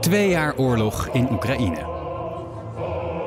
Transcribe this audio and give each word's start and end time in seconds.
Twee 0.00 0.28
jaar 0.28 0.56
oorlog 0.56 1.08
in 1.12 1.32
Oekraïne. 1.32 1.84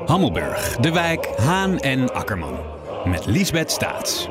Hammelburg, 0.05 0.75
De 0.75 0.91
Wijk, 0.91 1.25
Haan 1.37 1.79
en 1.79 2.13
Akkerman. 2.13 2.59
Met 3.05 3.25
Liesbeth 3.25 3.71
Staats. 3.71 4.29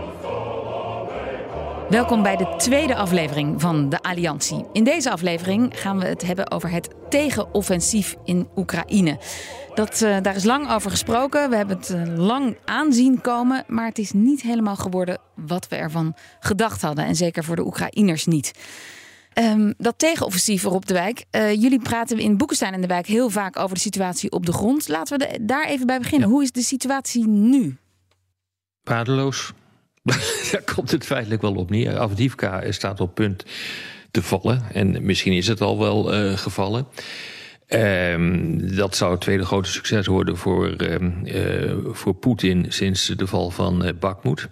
Welkom 1.88 2.22
bij 2.22 2.36
de 2.36 2.54
tweede 2.56 2.96
aflevering 2.96 3.60
van 3.60 3.88
de 3.88 4.02
Alliantie. 4.02 4.64
In 4.72 4.84
deze 4.84 5.10
aflevering 5.10 5.80
gaan 5.80 5.98
we 5.98 6.06
het 6.06 6.22
hebben 6.22 6.50
over 6.50 6.70
het 6.70 6.88
tegenoffensief 7.08 8.16
in 8.24 8.48
Oekraïne. 8.56 9.18
Dat, 9.74 10.00
uh, 10.00 10.16
daar 10.22 10.36
is 10.36 10.44
lang 10.44 10.70
over 10.70 10.90
gesproken. 10.90 11.50
We 11.50 11.56
hebben 11.56 11.76
het 11.76 11.90
uh, 11.90 12.16
lang 12.16 12.56
aanzien 12.64 13.20
komen. 13.20 13.64
Maar 13.66 13.86
het 13.86 13.98
is 13.98 14.12
niet 14.12 14.42
helemaal 14.42 14.76
geworden 14.76 15.18
wat 15.34 15.68
we 15.68 15.76
ervan 15.76 16.14
gedacht 16.40 16.82
hadden. 16.82 17.04
En 17.04 17.16
zeker 17.16 17.44
voor 17.44 17.56
de 17.56 17.66
Oekraïners 17.66 18.26
niet. 18.26 18.52
Um, 19.38 19.74
dat 19.76 19.98
tegenoffensief 19.98 20.66
op 20.66 20.86
de 20.86 20.94
wijk. 20.94 21.24
Uh, 21.30 21.52
jullie 21.52 21.80
praten 21.80 22.18
in 22.18 22.36
Boekenstein 22.36 22.72
en 22.72 22.80
de 22.80 22.86
wijk 22.86 23.06
heel 23.06 23.30
vaak 23.30 23.58
over 23.58 23.74
de 23.74 23.80
situatie 23.80 24.30
op 24.30 24.46
de 24.46 24.52
grond. 24.52 24.88
Laten 24.88 25.18
we 25.18 25.26
de, 25.26 25.44
daar 25.44 25.66
even 25.66 25.86
bij 25.86 25.98
beginnen. 25.98 26.28
Ja. 26.28 26.34
Hoe 26.34 26.42
is 26.42 26.52
de 26.52 26.62
situatie 26.62 27.28
nu? 27.28 27.76
Paardeloos. 28.82 29.52
daar 30.52 30.62
komt 30.74 30.90
het 30.90 31.04
feitelijk 31.04 31.42
wel 31.42 31.54
op 31.54 31.70
neer. 31.70 31.98
Avdivka 31.98 32.72
staat 32.72 33.00
op 33.00 33.14
punt 33.14 33.44
te 34.10 34.22
vallen. 34.22 34.62
En 34.72 35.04
misschien 35.04 35.32
is 35.32 35.46
het 35.46 35.60
al 35.60 35.78
wel 35.78 36.14
uh, 36.14 36.36
gevallen. 36.36 36.86
Um, 37.68 38.76
dat 38.76 38.96
zou 38.96 39.10
het 39.12 39.20
tweede 39.20 39.44
grote 39.44 39.70
succes 39.70 40.06
worden 40.06 40.36
voor, 40.36 40.74
um, 40.80 41.20
uh, 41.24 41.74
voor 41.84 42.14
Poetin 42.14 42.66
sinds 42.68 43.06
de 43.06 43.26
val 43.26 43.50
van 43.50 43.92
Bakhmut. 44.00 44.48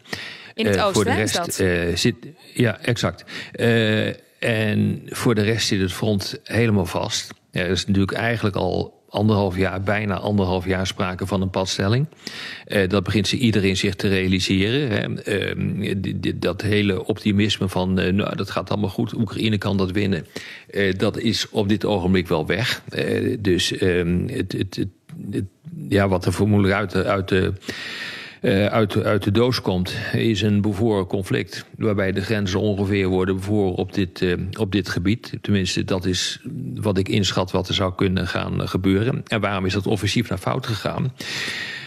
In 0.54 0.66
het 0.66 0.78
oosten, 0.78 0.94
voor 0.94 1.04
de 1.04 1.14
rest, 1.14 2.00
zit, 2.00 2.16
ja, 2.54 2.78
exact. 2.80 3.24
En 4.46 5.02
voor 5.06 5.34
de 5.34 5.42
rest 5.42 5.66
zit 5.66 5.80
het 5.80 5.92
front 5.92 6.40
helemaal 6.44 6.86
vast. 6.86 7.34
Er 7.50 7.70
is 7.70 7.86
natuurlijk 7.86 8.16
eigenlijk 8.18 8.56
al 8.56 9.04
anderhalf 9.08 9.56
jaar, 9.56 9.82
bijna 9.82 10.18
anderhalf 10.18 10.66
jaar 10.66 10.86
sprake 10.86 11.26
van 11.26 11.42
een 11.42 11.50
padstelling. 11.50 12.06
Uh, 12.66 12.88
dat 12.88 13.04
begint 13.04 13.28
ze 13.28 13.36
iedereen 13.36 13.76
zich 13.76 13.94
te 13.94 14.08
realiseren. 14.08 14.90
Hè. 14.90 16.00
Die, 16.00 16.38
dat 16.38 16.62
hele 16.62 17.06
optimisme 17.06 17.68
van, 17.68 18.00
uh, 18.00 18.12
nou, 18.12 18.36
dat 18.36 18.50
gaat 18.50 18.70
allemaal 18.70 18.90
goed, 18.90 19.14
Oekraïne 19.14 19.58
kan 19.58 19.76
dat 19.76 19.90
winnen. 19.90 20.26
dat 20.96 21.18
is 21.18 21.48
op 21.50 21.68
dit 21.68 21.84
ogenblik 21.84 22.28
wel 22.28 22.46
weg. 22.46 22.82
dus 23.38 23.72
ehm, 23.72 24.28
het, 24.28 24.52
het, 24.52 24.86
ja, 25.88 26.08
wat 26.08 26.24
er 26.26 26.32
vermoedelijk 26.32 26.74
uit 26.74 26.94
uit 26.94 27.28
de 27.28 27.52
uh, 28.46 28.66
uit, 28.66 29.04
uit 29.04 29.22
de 29.22 29.30
doos 29.30 29.60
komt, 29.60 29.94
is 30.12 30.42
een 30.42 30.60
bevoren 30.60 31.06
conflict. 31.06 31.64
Waarbij 31.76 32.12
de 32.12 32.20
grenzen 32.20 32.60
ongeveer 32.60 33.08
worden 33.08 33.36
bevoren 33.36 33.74
op 33.74 33.92
dit, 33.92 34.20
uh, 34.20 34.34
op 34.58 34.72
dit 34.72 34.88
gebied. 34.88 35.32
Tenminste, 35.40 35.84
dat 35.84 36.04
is 36.04 36.40
wat 36.74 36.98
ik 36.98 37.08
inschat 37.08 37.50
wat 37.50 37.68
er 37.68 37.74
zou 37.74 37.94
kunnen 37.94 38.26
gaan 38.26 38.68
gebeuren. 38.68 39.22
En 39.26 39.40
waarom 39.40 39.66
is 39.66 39.72
dat 39.72 39.86
offensief 39.86 40.28
naar 40.28 40.38
fout 40.38 40.66
gegaan? 40.66 41.12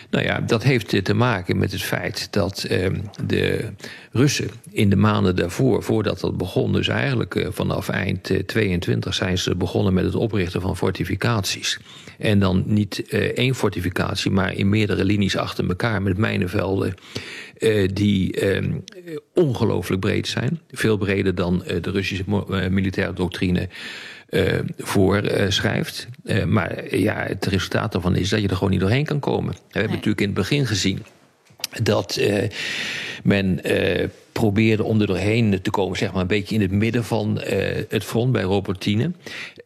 Nou 0.09 0.25
ja, 0.25 0.39
dat 0.39 0.63
heeft 0.63 1.05
te 1.05 1.13
maken 1.13 1.57
met 1.57 1.71
het 1.71 1.81
feit 1.81 2.27
dat 2.31 2.65
uh, 2.71 2.87
de 3.25 3.69
Russen 4.11 4.49
in 4.71 4.89
de 4.89 4.95
maanden 4.95 5.35
daarvoor, 5.35 5.83
voordat 5.83 6.19
dat 6.19 6.37
begon, 6.37 6.73
dus 6.73 6.87
eigenlijk 6.87 7.35
uh, 7.35 7.47
vanaf 7.51 7.89
eind 7.89 8.29
uh, 8.29 8.39
22 8.39 9.13
zijn 9.13 9.37
ze 9.37 9.55
begonnen 9.55 9.93
met 9.93 10.03
het 10.03 10.15
oprichten 10.15 10.61
van 10.61 10.77
fortificaties. 10.77 11.79
En 12.17 12.39
dan 12.39 12.63
niet 12.65 13.03
uh, 13.09 13.19
één 13.19 13.55
fortificatie, 13.55 14.31
maar 14.31 14.53
in 14.53 14.69
meerdere 14.69 15.03
linies 15.03 15.37
achter 15.37 15.67
elkaar 15.67 16.01
met 16.01 16.17
mijnenvelden. 16.17 16.93
Die 17.93 18.53
uh, 18.55 18.73
ongelooflijk 19.33 20.01
breed 20.01 20.27
zijn. 20.27 20.59
Veel 20.71 20.97
breder 20.97 21.35
dan 21.35 21.63
de 21.81 21.91
Russische 21.91 22.23
militaire 22.69 23.13
doctrine 23.13 23.69
voorschrijft. 24.77 26.07
maar 26.45 26.97
ja, 26.97 27.15
het 27.27 27.45
resultaat 27.45 27.91
daarvan 27.91 28.15
is 28.15 28.29
dat 28.29 28.41
je 28.41 28.47
er 28.47 28.55
gewoon 28.55 28.71
niet 28.71 28.79
doorheen 28.79 29.05
kan 29.05 29.19
komen. 29.19 29.53
We 29.53 29.79
hebben 29.79 29.91
natuurlijk 29.91 30.21
in 30.21 30.27
het 30.27 30.35
begin 30.35 30.65
gezien 30.65 31.03
dat 31.83 32.21
men 33.23 33.61
probeerde 34.39 34.83
om 34.83 35.01
er 35.01 35.07
doorheen 35.07 35.61
te 35.61 35.69
komen, 35.69 35.97
zeg 35.97 36.11
maar 36.11 36.21
een 36.21 36.27
beetje 36.27 36.55
in 36.55 36.61
het 36.61 36.71
midden 36.71 37.03
van 37.03 37.41
uh, 37.43 37.83
het 37.89 38.03
front 38.03 38.31
bij 38.31 38.41
Robertine. 38.41 39.11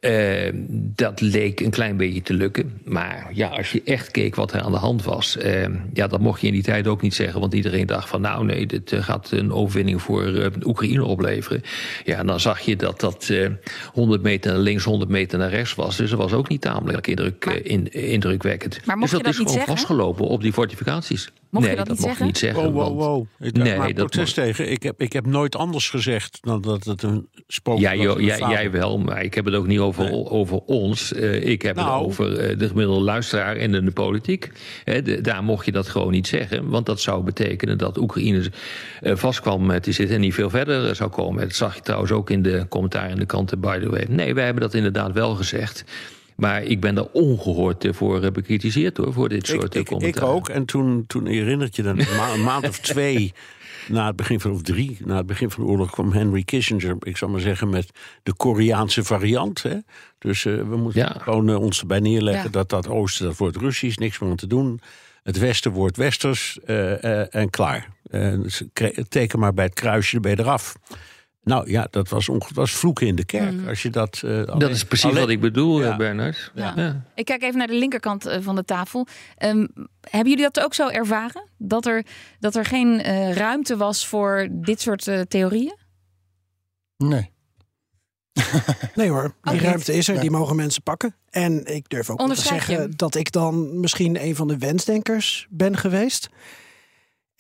Uh, 0.06 0.50
dat 0.96 1.22
leek 1.22 1.60
een 1.60 1.70
klein 1.70 1.98
beetje 1.98 2.22
te 2.22 2.34
lukken. 2.34 2.82
Maar 2.84 3.30
ja, 3.34 3.48
als 3.48 3.72
je 3.72 3.82
echt 3.86 4.12
keek 4.12 4.36
wat 4.36 4.54
er 4.54 4.62
aan 4.62 4.72
de 4.72 4.78
hand 4.78 5.04
was, 5.04 5.38
uh, 5.38 5.66
ja, 5.94 6.08
dat 6.08 6.20
mocht 6.20 6.42
je 6.42 6.48
in 6.48 6.54
die 6.54 6.64
tijd 6.64 6.88
ook 6.88 7.02
niet 7.02 7.16
zeggen. 7.16 7.40
Want 7.40 7.54
iedereen 7.54 7.86
dacht 7.86 8.10
van 8.10 8.22
nou 8.22 8.46
nee, 8.46 8.66
dit 8.66 8.92
gaat 8.96 9.32
een 9.32 9.52
overwinning 9.52 10.02
voor 10.02 10.52
Oekraïne 10.64 11.04
opleveren. 11.04 11.62
Ja, 12.06 12.18
en 12.18 12.28
dan 12.28 12.40
zag 12.40 12.60
je 12.60 12.76
dat 12.76 13.00
dat 13.00 13.34
100 13.94 14.22
meter 14.22 14.52
naar 14.52 14.62
links, 14.62 14.84
100 14.84 15.10
meter 15.10 15.38
naar 15.38 15.50
rechts 15.50 15.76
was. 15.76 15.98
Dus 15.98 16.10
dat 16.10 16.20
was 16.20 16.34
ook 16.34 16.50
niet 16.50 16.62
tamelijk 16.62 17.08
indruk, 17.08 17.46
maar, 17.46 17.66
in, 17.66 17.92
indrukwekkend. 17.92 18.86
Maar 18.86 18.98
mocht 18.98 19.12
dus 19.12 19.22
dat, 19.22 19.24
dat 19.24 19.34
is 19.34 19.40
is 19.40 19.46
gewoon 19.46 19.66
zeggen? 19.66 19.78
vastgelopen 19.78 20.26
op 20.26 20.42
die 20.42 20.54
fortificaties. 20.54 21.32
Mocht 21.54 21.66
nee, 21.66 21.76
je 21.76 21.84
dat, 21.84 21.88
dat 21.88 21.98
niet 21.98 22.06
mocht 22.06 22.18
zeggen? 22.18 22.26
niet 22.26 22.38
zeggen. 22.38 22.74
Wow, 22.74 22.88
wow, 22.88 23.00
wow. 23.00 23.26
Ik, 23.40 23.58
nee, 23.58 23.78
dat 23.94 23.94
protest 23.94 24.38
mag- 24.38 24.46
tegen. 24.46 24.72
Ik 24.72 24.84
heb, 24.84 25.02
ik 25.02 25.14
heb 25.14 25.26
nooit 25.26 25.56
anders 25.56 25.90
gezegd 25.90 26.38
dan 26.42 26.62
dat 26.62 26.84
het 26.84 27.04
een 27.04 27.28
spook 27.48 27.80
Ja, 27.80 27.96
joh, 27.96 28.20
jij, 28.20 28.32
een 28.34 28.38
fabel. 28.40 28.56
jij 28.56 28.72
wel, 28.72 28.98
maar 29.00 29.24
ik 29.24 29.34
heb 29.34 29.46
het 29.46 29.54
ook 29.56 29.68
niet 29.68 29.80
over, 29.80 30.04
Nee. 30.04 30.26
over 30.30 30.58
ons. 30.58 31.14
Uh, 31.14 31.46
ik 31.46 31.62
heb 31.62 31.76
Nou. 31.76 31.98
het 31.98 32.06
over 32.06 32.50
uh, 32.52 32.58
de 32.60 32.68
gemiddelde 32.68 33.04
luisteraar 33.04 33.56
en 33.56 33.72
de, 33.72 33.84
de 33.84 33.92
politiek. 33.92 34.52
He, 34.84 35.02
de, 35.02 35.22
daar 35.22 35.44
mocht 35.44 35.66
je 35.66 35.72
dat 35.72 35.88
gewoon 35.88 36.12
niet 36.12 36.28
zeggen. 36.28 36.70
Want 36.70 36.86
dat 36.86 37.02
zou 37.02 37.24
betekenen 37.24 37.78
dat 37.78 37.98
Oekraïne 37.98 38.44
uh, 39.02 39.16
vast 39.16 39.40
kwam 39.40 39.80
te 39.82 39.92
zitten 39.92 40.16
en 40.16 40.22
niet 40.22 40.34
veel 40.34 40.50
verder 40.50 40.96
zou 40.96 41.10
komen. 41.10 41.42
Dat 41.42 41.56
zag 41.56 41.76
je 41.76 41.82
trouwens 41.82 42.12
ook 42.12 42.30
in 42.30 42.42
de 42.42 42.66
commentaar 42.70 43.10
in 43.10 43.18
de 43.18 43.26
kranten, 43.26 43.60
by 43.60 43.80
the 43.80 43.90
way. 43.90 44.06
Nee, 44.10 44.34
wij 44.34 44.44
hebben 44.46 44.64
dat 44.64 44.74
inderdaad 44.74 45.12
wel 45.12 45.36
gezegd. 45.36 45.84
Maar 46.36 46.64
ik 46.64 46.80
ben 46.80 46.98
er 46.98 47.08
ongehoord 47.12 47.88
voor 47.92 48.32
bekritiseerd 48.32 48.98
hoor, 48.98 49.14
voor 49.14 49.30
dit 49.30 49.48
soort 49.48 49.76
ik, 49.76 49.82
ik, 49.82 49.86
commentaar. 49.88 50.24
ik 50.24 50.30
ook. 50.30 50.50
En 50.50 50.66
toen, 50.66 51.04
toen 51.08 51.26
herinnert 51.26 51.76
je 51.76 51.82
dan 51.84 52.00
een, 52.00 52.16
ma- 52.18 52.34
een 52.34 52.44
maand 52.44 52.68
of 52.68 52.80
twee 52.80 53.34
na 53.88 54.08
het 54.08 54.16
begin 54.16 54.40
van, 54.40 54.52
of 54.52 54.62
drie, 54.62 54.98
na 55.06 55.18
het 55.18 55.26
begin 55.26 55.50
van 55.52 55.64
de 55.64 55.70
oorlog 55.70 55.92
kwam 55.92 56.12
Henry 56.12 56.44
Kissinger, 56.44 56.96
ik 57.00 57.18
zal 57.18 57.30
maar 57.30 57.40
zeggen, 57.40 57.70
met 57.70 57.90
de 58.24 58.34
Koreaanse 58.34 59.04
variant. 59.04 59.64
Hè? 59.64 59.76
Dus 60.20 60.46
uh, 60.46 60.56
we 60.68 60.76
moeten 60.76 61.02
Ja. 61.02 61.16
gewoon 61.20 61.50
uh, 61.50 61.60
ons 61.62 61.80
erbij 61.80 62.00
neerleggen 62.00 62.44
Ja. 62.44 62.50
dat 62.50 62.70
dat 62.70 62.88
oosten, 62.88 63.26
dat 63.26 63.38
wordt 63.38 63.58
Russisch, 63.58 63.98
niks 63.98 64.20
meer 64.20 64.30
aan 64.30 64.36
te 64.36 64.48
doen. 64.48 64.80
Het 65.24 65.40
westen 65.40 65.72
wordt 65.72 65.98
westers 65.98 66.60
uh, 66.68 67.36
en 67.36 67.50
klaar. 67.50 67.88
Teken 69.10 69.40
maar 69.40 69.54
bij 69.54 69.66
het 69.66 69.74
kruisje, 69.74 70.20
ben 70.20 70.32
je 70.32 70.40
eraf. 70.40 70.76
Nou 71.44 71.70
ja, 71.72 71.88
dat 71.92 72.10
was, 72.10 72.30
was 72.54 72.72
vloeken 72.72 73.08
in 73.08 73.16
de 73.16 73.26
kerk. 73.26 73.68
Als 73.68 73.82
je 73.82 73.90
dat, 73.90 74.22
uh, 74.26 74.32
alleen, 74.32 74.60
Dat 74.60 74.70
is 74.70 74.84
precies 74.86 75.06
alleen- 75.06 75.20
wat 75.20 75.30
ik 75.30 75.40
bedoel, 75.40 75.82
Ja. 75.82 75.88
ja. 75.88 75.96
Bernard. 75.98 76.52
Ja. 76.56 76.74
Ja. 76.76 77.04
Ik 77.16 77.26
kijk 77.26 77.42
even 77.44 77.58
naar 77.58 77.68
de 77.68 77.76
linkerkant 77.76 78.26
eh, 78.26 78.42
van 78.42 78.56
de 78.56 78.66
tafel. 78.66 79.08
Ehm, 79.38 79.68
hebben 80.10 80.30
jullie 80.30 80.50
dat 80.52 80.60
ook 80.64 80.74
zo 80.74 80.88
ervaren? 80.88 81.50
Dat 81.58 81.86
er, 81.86 82.06
dat 82.40 82.56
er 82.56 82.66
geen 82.66 83.02
eh, 83.02 83.34
ruimte 83.34 83.78
was 83.78 84.08
voor 84.08 84.48
dit 84.52 84.82
soort 84.82 85.08
eh, 85.08 85.22
theorieën? 85.22 85.78
Nee. 86.98 87.32
Nee 88.96 89.10
hoor, 89.10 89.36
die 89.42 89.60
ruimte 89.60 89.94
is 89.94 90.08
er, 90.08 90.20
die 90.20 90.32
mogen 90.32 90.56
mensen 90.56 90.84
pakken. 90.84 91.16
En 91.30 91.66
ik 91.66 91.90
durf 91.90 92.10
ook 92.10 92.28
te 92.28 92.42
zeggen 92.42 92.92
dat 92.96 93.16
ik 93.16 93.32
dan 93.32 93.80
misschien 93.80 94.26
een 94.26 94.36
van 94.36 94.48
de 94.48 94.58
wensdenkers 94.58 95.48
ben 95.50 95.78
geweest. 95.78 96.30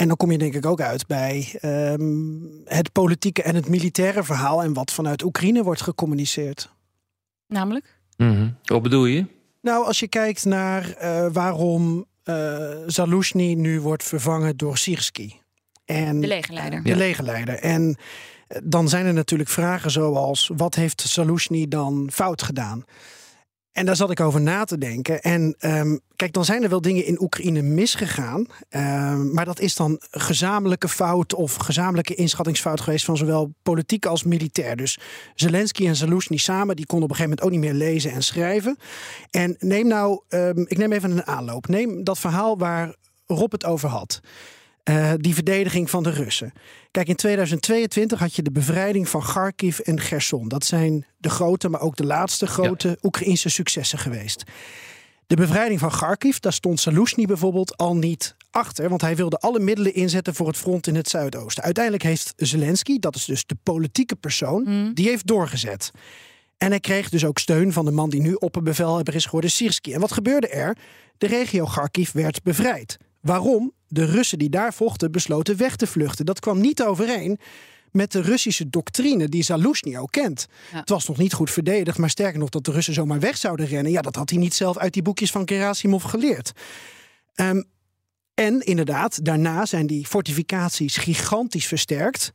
En 0.03 0.09
dan 0.09 0.17
kom 0.17 0.31
je 0.31 0.37
denk 0.37 0.53
ik 0.55 0.65
ook 0.65 0.81
uit 0.81 1.07
bij 1.07 1.57
ehm, 1.61 2.39
het 2.65 2.91
politieke 2.91 3.43
en 3.43 3.55
het 3.55 3.69
militaire 3.69 4.23
verhaal... 4.23 4.63
en 4.63 4.73
wat 4.73 4.91
vanuit 4.91 5.23
Oekraïne 5.23 5.63
wordt 5.63 5.81
gecommuniceerd. 5.81 6.73
Namelijk? 7.47 7.99
Mhm. 8.17 8.49
Wat 8.63 8.81
bedoel 8.81 9.05
je? 9.05 9.25
Nou, 9.61 9.85
als 9.85 9.99
je 9.99 10.07
kijkt 10.07 10.45
naar 10.45 10.89
eh, 10.91 11.27
waarom 11.31 12.05
eh 12.23 12.71
Zaluzhny 12.85 13.53
nu 13.53 13.81
wordt 13.81 14.03
vervangen 14.03 14.57
door 14.57 14.77
Sirski. 14.77 15.39
En 15.85 16.21
De 16.21 16.27
legerleider. 16.27 16.83
de 16.83 16.89
Ja. 16.89 16.95
legerleider. 16.95 17.55
En 17.55 17.95
eh, 18.47 18.57
dan 18.63 18.89
zijn 18.89 19.05
er 19.05 19.13
natuurlijk 19.13 19.49
vragen 19.49 19.91
zoals: 19.91 20.51
wat 20.55 20.75
heeft 20.75 21.01
Saluzhny 21.01 21.67
dan 21.67 22.09
fout 22.13 22.41
gedaan? 22.41 22.83
En 23.73 23.85
daar 23.85 23.95
zat 23.95 24.11
ik 24.11 24.19
over 24.19 24.41
na 24.41 24.63
te 24.63 24.77
denken. 24.77 25.21
En 25.21 25.55
ehm, 25.59 25.97
kijk, 26.15 26.33
dan 26.33 26.45
zijn 26.45 26.63
er 26.63 26.69
wel 26.69 26.81
dingen 26.81 27.05
in 27.05 27.21
Oekraïne 27.21 27.61
misgegaan. 27.61 28.45
Ehm, 28.69 29.33
maar 29.33 29.45
dat 29.45 29.59
is 29.59 29.75
dan 29.75 30.01
gezamenlijke 30.11 30.89
fout 30.89 31.33
of 31.33 31.55
gezamenlijke 31.55 32.15
inschattingsfout 32.15 32.81
geweest 32.81 33.05
van 33.05 33.17
zowel 33.17 33.53
politiek 33.63 34.05
als 34.05 34.23
militair. 34.23 34.75
Dus 34.75 34.99
Zelensky 35.35 35.87
en 35.87 35.95
Zelensky 35.95 36.37
samen, 36.37 36.75
die 36.75 36.85
konden 36.85 37.09
op 37.09 37.11
een 37.11 37.21
gegeven 37.21 37.37
moment 37.39 37.41
ook 37.41 37.61
niet 37.61 37.71
meer 37.71 37.87
lezen 37.87 38.11
en 38.11 38.23
schrijven. 38.23 38.77
En 39.29 39.55
neem 39.59 39.87
nou, 39.87 40.21
ehm, 40.29 40.59
ik 40.65 40.77
neem 40.77 40.91
even 40.91 41.11
een 41.11 41.25
aanloop. 41.25 41.67
Neem 41.67 42.03
dat 42.03 42.19
verhaal 42.19 42.57
waar 42.57 42.95
Rob 43.25 43.51
het 43.51 43.65
over 43.65 43.89
had. 43.89 44.21
Uh, 44.89 45.13
die 45.17 45.33
verdediging 45.33 45.89
van 45.89 46.03
de 46.03 46.09
Russen. 46.09 46.53
Kijk, 46.91 47.07
in 47.07 47.15
2022 47.15 48.19
had 48.19 48.35
je 48.35 48.41
de 48.41 48.51
bevrijding 48.51 49.09
van 49.09 49.21
Kharkiv 49.21 49.79
en 49.79 49.99
Gerson. 49.99 50.47
Dat 50.47 50.65
zijn 50.65 51.05
de 51.17 51.29
grote, 51.29 51.69
maar 51.69 51.81
ook 51.81 51.95
de 51.95 52.05
laatste 52.05 52.47
grote 52.47 52.87
ja. 52.87 52.95
Oekraïnse 53.01 53.49
successen 53.49 53.99
geweest. 53.99 54.43
De 55.27 55.35
bevrijding 55.35 55.79
van 55.79 55.89
Kharkiv, 55.89 56.37
daar 56.37 56.53
stond 56.53 56.79
Saluzhny 56.79 57.25
bijvoorbeeld 57.25 57.77
al 57.77 57.95
niet 57.95 58.35
achter, 58.51 58.89
want 58.89 59.01
hij 59.01 59.15
wilde 59.15 59.37
alle 59.37 59.59
middelen 59.59 59.93
inzetten 59.93 60.35
voor 60.35 60.47
het 60.47 60.57
front 60.57 60.87
in 60.87 60.95
het 60.95 61.09
zuidoosten. 61.09 61.63
Uiteindelijk 61.63 62.03
heeft 62.03 62.33
Zelensky, 62.35 62.99
dat 62.99 63.15
is 63.15 63.25
dus 63.25 63.45
de 63.45 63.55
politieke 63.63 64.15
persoon, 64.15 64.63
mm. 64.63 64.93
die 64.93 65.07
heeft 65.07 65.27
doorgezet. 65.27 65.91
En 66.57 66.69
hij 66.69 66.79
kreeg 66.79 67.09
dus 67.09 67.25
ook 67.25 67.39
steun 67.39 67.73
van 67.73 67.85
de 67.85 67.91
man 67.91 68.09
die 68.09 68.21
nu 68.21 68.33
opperbevelhebber 68.33 69.15
is 69.15 69.25
geworden, 69.25 69.51
Sirski. 69.51 69.93
En 69.93 69.99
wat 69.99 70.11
gebeurde 70.11 70.47
er? 70.47 70.77
De 71.17 71.27
regio 71.27 71.65
Kharkiv 71.65 72.11
werd 72.11 72.43
bevrijd. 72.43 72.97
Waarom? 73.21 73.73
De 73.93 74.05
Russen 74.05 74.39
die 74.39 74.49
daar 74.49 74.73
vochten 74.73 75.11
besloten 75.11 75.57
weg 75.57 75.75
te 75.75 75.87
vluchten. 75.87 76.25
Dat 76.25 76.39
kwam 76.39 76.59
niet 76.61 76.83
overeen 76.83 77.39
met 77.91 78.11
de 78.11 78.21
Russische 78.21 78.69
doctrine 78.69 79.29
die 79.29 79.43
Zaluzhny 79.43 79.97
ook 79.97 80.11
kent. 80.11 80.47
Ja. 80.71 80.79
Het 80.79 80.89
was 80.89 81.07
nog 81.07 81.17
niet 81.17 81.33
goed 81.33 81.51
verdedigd, 81.51 81.97
maar 81.97 82.09
sterker 82.09 82.39
nog 82.39 82.49
dat 82.49 82.65
de 82.65 82.71
Russen 82.71 82.93
zomaar 82.93 83.19
weg 83.19 83.37
zouden 83.37 83.65
rennen. 83.65 83.91
Ja, 83.91 84.01
dat 84.01 84.15
had 84.15 84.29
hij 84.29 84.39
niet 84.39 84.53
zelf 84.53 84.77
uit 84.77 84.93
die 84.93 85.01
boekjes 85.01 85.31
van 85.31 85.47
Gerasimov 85.47 86.03
geleerd. 86.03 86.51
Um, 87.35 87.65
en 88.33 88.61
inderdaad, 88.61 89.25
daarna 89.25 89.65
zijn 89.65 89.87
die 89.87 90.05
fortificaties 90.07 90.97
gigantisch 90.97 91.67
versterkt. 91.67 92.31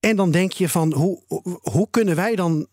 En 0.00 0.16
dan 0.16 0.30
denk 0.30 0.52
je 0.52 0.68
van, 0.68 0.92
hoe, 0.92 1.22
hoe 1.60 1.88
kunnen 1.90 2.16
wij 2.16 2.36
dan 2.36 2.66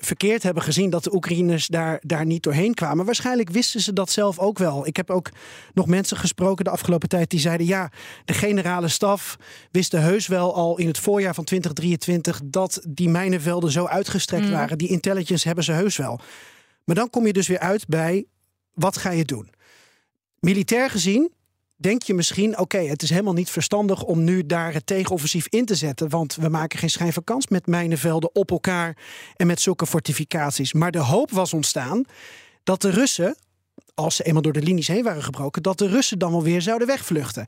verkeerd 0.00 0.42
hebben 0.42 0.62
gezien 0.62 0.90
dat 0.90 1.04
de 1.04 1.14
Oekraïners 1.14 1.66
daar, 1.66 1.98
daar 2.02 2.26
niet 2.26 2.42
doorheen 2.42 2.74
kwamen. 2.74 3.04
Waarschijnlijk 3.04 3.50
wisten 3.50 3.80
ze 3.80 3.92
dat 3.92 4.10
zelf 4.10 4.38
ook 4.38 4.58
wel. 4.58 4.86
Ik 4.86 4.96
heb 4.96 5.10
ook 5.10 5.30
nog 5.74 5.86
mensen 5.86 6.16
gesproken 6.16 6.64
de 6.64 6.70
afgelopen 6.70 7.08
tijd 7.08 7.30
die 7.30 7.40
zeiden: 7.40 7.66
ja, 7.66 7.90
de 8.24 8.32
generale 8.32 8.88
staf 8.88 9.36
wisten 9.70 10.02
heus 10.02 10.26
wel 10.26 10.54
al 10.54 10.78
in 10.78 10.86
het 10.86 10.98
voorjaar 10.98 11.34
van 11.34 11.44
2023 11.44 12.40
dat 12.44 12.82
die 12.88 13.08
mijnenvelden 13.08 13.70
zo 13.70 13.84
uitgestrekt 13.86 14.44
Mm. 14.44 14.50
waren. 14.50 14.78
Die 14.78 14.88
intelligence 14.88 15.46
hebben 15.46 15.64
ze 15.64 15.72
heus 15.72 15.96
wel. 15.96 16.20
Maar 16.84 16.96
dan 16.96 17.10
kom 17.10 17.26
je 17.26 17.32
dus 17.32 17.48
weer 17.48 17.58
uit 17.58 17.86
bij 17.86 18.24
wat 18.74 18.96
ga 18.96 19.10
je 19.10 19.24
doen? 19.24 19.50
Militair 20.38 20.90
gezien 20.90 21.32
denk 21.80 22.02
je 22.02 22.14
misschien, 22.14 22.58
oké, 22.58 22.78
het 22.78 23.02
is 23.02 23.10
helemaal 23.10 23.32
niet 23.32 23.50
verstandig 23.50 24.02
om 24.02 24.24
nu 24.24 24.46
daar 24.46 24.72
het 24.72 24.86
tegenoffensief 24.86 25.46
in 25.48 25.64
te 25.64 25.74
zetten. 25.74 26.08
Want 26.08 26.34
we 26.34 26.48
maken 26.48 26.78
geen 26.78 26.90
schijn 26.90 27.12
van 27.12 27.24
kans 27.24 27.48
met 27.48 27.66
mijnenvelden 27.66 28.34
op 28.34 28.50
elkaar 28.50 28.96
en 29.36 29.46
met 29.46 29.60
zulke 29.60 29.86
fortificaties. 29.86 30.72
Maar 30.72 30.90
de 30.90 30.98
hoop 30.98 31.30
was 31.30 31.52
ontstaan 31.52 32.04
dat 32.62 32.80
de 32.80 32.90
Russen, 32.90 33.36
als 33.94 34.16
ze 34.16 34.22
eenmaal 34.22 34.42
door 34.42 34.52
de 34.52 34.62
linies 34.62 34.88
heen 34.88 35.02
waren 35.02 35.22
gebroken, 35.22 35.62
dat 35.62 35.78
de 35.78 35.88
Russen 35.88 36.18
dan 36.18 36.30
wel 36.30 36.42
weer 36.42 36.62
zouden 36.62 36.86
wegvluchten. 36.86 37.46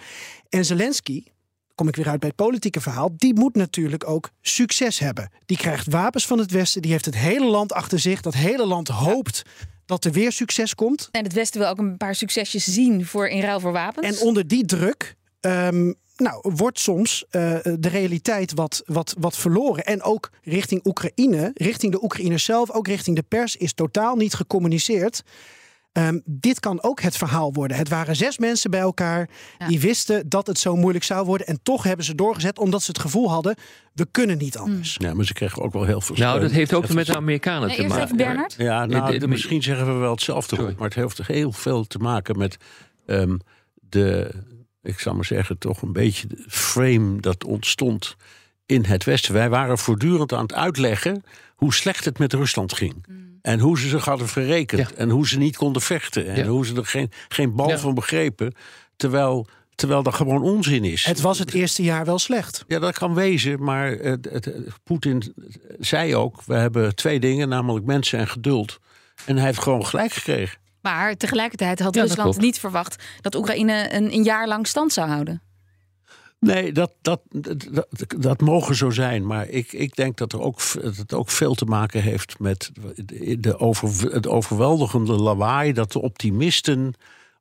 En 0.49 0.65
Zelensky, 0.65 1.25
kom 1.75 1.89
ik 1.89 1.97
weer 1.97 2.09
uit 2.09 2.21
bij 2.21 2.29
het 2.29 2.47
politieke 2.47 2.81
verhaal, 2.81 3.11
die 3.17 3.35
moet 3.35 3.55
natuurlijk 3.55 4.09
ook 4.09 4.31
succes 4.41 4.99
hebben. 4.99 5.31
Die 5.47 5.57
krijgt 5.57 5.91
wapens 5.91 6.27
van 6.27 6.39
het 6.39 6.51
Westen, 6.51 6.83
die 6.83 6.91
heeft 6.91 7.05
het 7.05 7.17
hele 7.17 7.47
land 7.47 7.73
achter 7.73 7.99
zich. 7.99 8.21
Dat 8.21 8.35
hele 8.35 8.67
land 8.67 8.89
hoopt 8.89 9.43
dat 9.93 10.05
er 10.05 10.13
weer 10.13 10.33
succes 10.33 10.75
komt. 10.75 11.09
En 11.11 11.25
het 11.25 11.33
Westen 11.33 11.61
wil 11.61 11.69
ook 11.69 11.79
een 11.79 11.97
paar 11.97 12.15
succesjes 12.15 12.65
zien 12.65 13.07
voor 13.07 13.29
in 13.29 13.41
ruil 13.41 13.61
voor 13.61 13.73
wapens. 13.73 14.07
En 14.07 14.27
onder 14.27 14.47
die 14.47 14.65
druk 14.65 15.17
um, 15.41 15.95
nou, 16.17 16.55
wordt 16.55 16.79
soms 16.79 17.25
uh, 17.25 17.31
de 17.79 17.89
realiteit 17.89 18.53
wat, 18.55 18.83
wat, 18.87 19.15
wat 19.19 19.37
verloren. 19.37 19.85
En 19.85 20.03
ook 20.03 20.31
richting 20.43 20.87
Oekraïne, 20.87 21.51
richting 21.55 21.93
de 21.93 22.03
Oekraïners 22.03 22.45
zelf, 22.45 22.71
ook 22.71 22.87
richting 22.87 23.17
de 23.17 23.25
pers, 23.29 23.57
is 23.57 23.73
totaal 23.73 24.17
niet 24.17 24.35
gecommuniceerd. 24.35 25.23
Um, 25.99 26.23
dit 26.25 26.61
kan 26.61 26.83
ook 26.83 27.01
het 27.01 27.17
verhaal 27.17 27.53
worden. 27.53 27.77
Het 27.77 27.89
waren 27.89 28.17
zes 28.17 28.39
mensen 28.39 28.71
bij 28.71 28.81
elkaar 28.81 29.29
ja. 29.59 29.67
die 29.67 29.81
wisten 29.81 30.29
dat 30.29 30.47
het 30.47 30.59
zo 30.59 30.77
moeilijk 30.77 31.05
zou 31.05 31.27
worden. 31.27 31.47
En 31.47 31.59
toch 31.63 31.83
hebben 31.85 32.05
ze 32.05 32.15
doorgezet 32.15 32.59
omdat 32.59 32.83
ze 32.83 32.91
het 32.91 33.01
gevoel 33.01 33.31
hadden: 33.31 33.57
we 33.95 34.07
kunnen 34.11 34.39
niet 34.39 34.57
anders. 34.59 34.97
Ja, 35.01 35.15
maar 35.15 35.25
ze 35.25 35.33
kregen 35.33 35.63
ook 35.63 35.73
wel 35.73 35.85
heel 35.85 36.01
veel. 36.01 36.17
Nou, 36.17 36.41
dat 36.41 36.51
heeft 36.51 36.75
ook 36.75 36.89
met 36.89 37.07
de 37.07 37.17
Amerikanen 37.17 37.67
Nee, 37.67 37.77
te 37.77 37.83
eerst 37.83 37.95
maken. 37.95 38.15
even 38.15 38.27
Bernard. 38.27 38.55
Ja, 38.59 38.87
nou, 38.87 39.03
Nee, 39.03 39.13
de- 39.13 39.19
de- 39.19 39.29
misschien 39.29 39.63
zeggen 39.63 39.87
we 39.87 39.93
wel 39.93 40.11
hetzelfde, 40.11 40.57
Sorry. 40.57 40.75
Maar 40.79 40.85
het 40.89 40.95
heeft 40.95 41.27
heel 41.27 41.53
veel 41.53 41.87
te 41.87 41.99
maken 41.99 42.39
met 42.39 42.57
ehm, 43.07 43.37
de, 43.75 44.31
ik 44.83 44.99
zou 44.99 45.15
maar 45.15 45.25
zeggen, 45.25 45.59
toch 45.59 45.83
een 45.83 45.93
beetje 45.93 46.27
de 46.27 46.45
frame 46.49 47.21
dat 47.21 47.45
ontstond 47.45 48.17
in 48.67 48.85
het 48.85 49.05
Westen. 49.05 49.33
Wij 49.35 49.49
waren 49.51 49.79
voortdurend 49.79 50.33
aan 50.33 50.43
het 50.43 50.55
uitleggen 50.55 51.25
hoe 51.57 51.75
slecht 51.75 52.05
het 52.05 52.19
met 52.19 52.33
Rusland 52.33 52.75
ging. 52.75 53.05
En 53.43 53.59
hoe 53.61 53.79
ze 53.79 53.89
zich 53.89 54.05
hadden 54.05 54.29
verrekend. 54.29 54.89
Ja. 54.91 54.97
En 54.97 55.11
hoe 55.11 55.29
ze 55.29 55.39
niet 55.39 55.57
konden 55.57 55.83
vechten. 55.83 56.27
En 56.29 56.37
Ja. 56.37 56.47
hoe 56.47 56.67
ze 56.67 56.75
er 56.75 56.87
geen, 56.87 57.11
geen 57.29 57.55
bal 57.55 57.69
Ja. 57.69 57.79
van 57.79 57.95
begrepen. 57.95 58.55
Terwijl, 58.97 59.47
terwijl 59.75 60.03
dat 60.03 60.15
gewoon 60.15 60.43
onzin 60.43 60.85
is. 60.85 61.05
Het 61.05 61.21
was 61.21 61.39
het 61.39 61.53
eerste 61.53 61.83
jaar 61.83 62.05
wel 62.05 62.19
slecht. 62.19 62.65
Ja, 62.67 62.79
dat 62.79 62.99
kan 62.99 63.15
wezen, 63.15 63.63
maar 63.63 63.91
het, 63.91 64.29
het- 64.33 64.55
Poetin 64.85 65.35
zei 65.79 66.17
ook: 66.17 66.43
we 66.47 66.55
hebben 66.55 66.95
twee 66.95 67.21
dingen, 67.21 67.49
namelijk 67.49 67.85
mensen 67.87 68.19
en 68.19 68.29
geduld. 68.29 68.79
En 69.27 69.37
hij 69.37 69.47
heeft 69.47 69.59
gewoon 69.63 69.87
gelijk 69.87 70.13
gekregen. 70.13 70.59
Maar 70.81 71.17
tegelijkertijd 71.17 71.79
had 71.81 71.97
Rusland 71.97 72.39
niet 72.41 72.59
verwacht 72.59 73.03
dat 73.21 73.35
Oekraïne 73.35 73.95
een, 73.95 74.13
een 74.13 74.23
jaar 74.23 74.49
lang 74.49 74.67
stand 74.67 74.93
zou 74.93 75.09
houden. 75.09 75.43
Nee, 76.43 76.73
dat, 76.73 76.93
dat, 77.03 77.21
dat, 77.31 77.87
dat 78.19 78.41
mogen 78.41 78.75
zo 78.75 78.91
zijn. 78.91 79.27
Maar 79.27 79.49
ik, 79.49 79.73
ik 79.73 79.97
denk 79.97 80.17
dat, 80.17 80.33
er 80.33 80.41
ook, 80.41 80.59
dat 80.83 80.97
het 80.97 81.15
ook 81.15 81.31
veel 81.31 81.55
te 81.55 81.65
maken 81.65 82.03
heeft 82.03 82.39
met 82.39 82.71
de 83.39 83.59
over, 83.59 84.13
het 84.13 84.29
overweldigende 84.29 85.13
lawaai 85.13 85.73
dat 85.73 85.93
de 85.93 86.01
optimisten 86.03 86.95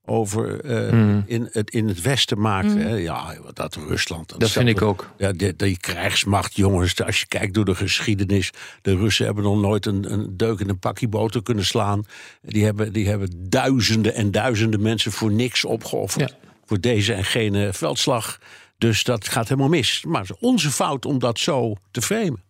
over 0.05 0.59
eh, 0.65 0.91
Mm. 0.91 1.23
in, 1.25 1.49
het, 1.51 1.69
in 1.71 1.87
het 1.87 2.01
Westen 2.01 2.39
maakten. 2.41 2.77
hè. 2.77 2.95
Ja, 2.95 3.35
dat 3.53 3.75
Rusland. 3.75 4.39
Dat 4.39 4.49
vind 4.49 4.67
ik 4.69 4.81
ook. 4.81 5.09
Ja, 5.17 5.31
die, 5.31 5.55
die 5.55 5.77
krijgsmacht, 5.77 6.55
jongens, 6.55 7.03
als 7.03 7.19
je 7.19 7.27
kijkt 7.27 7.53
door 7.53 7.65
de 7.65 7.75
geschiedenis. 7.75 8.51
De 8.81 8.95
Russen 8.95 9.25
hebben 9.25 9.43
nog 9.43 9.59
nooit 9.61 9.85
een, 9.85 10.11
een 10.13 10.37
deuk 10.37 10.59
in 10.59 10.69
een 10.69 10.79
pakje 10.79 11.07
boter 11.07 11.43
kunnen 11.43 11.65
slaan. 11.65 12.05
Die 12.41 12.63
hebben, 12.65 12.93
die 12.93 13.07
hebben 13.07 13.29
duizenden 13.49 14.13
en 14.13 14.31
duizenden 14.31 14.81
mensen 14.81 15.11
voor 15.11 15.31
niks 15.31 15.65
opgeofferd. 15.65 16.29
Ja. 16.29 16.37
Voor 16.65 16.79
deze 16.79 17.13
en 17.13 17.23
gene 17.25 17.73
veldslag. 17.73 18.39
Dus 18.81 19.03
dat 19.03 19.27
gaat 19.27 19.47
helemaal 19.47 19.69
mis. 19.69 20.03
Maar 20.07 20.21
het 20.21 20.29
is 20.29 20.37
onze 20.39 20.71
fout 20.71 21.05
om 21.05 21.19
dat 21.19 21.39
zo 21.39 21.75
te 21.91 22.01
framen. 22.01 22.43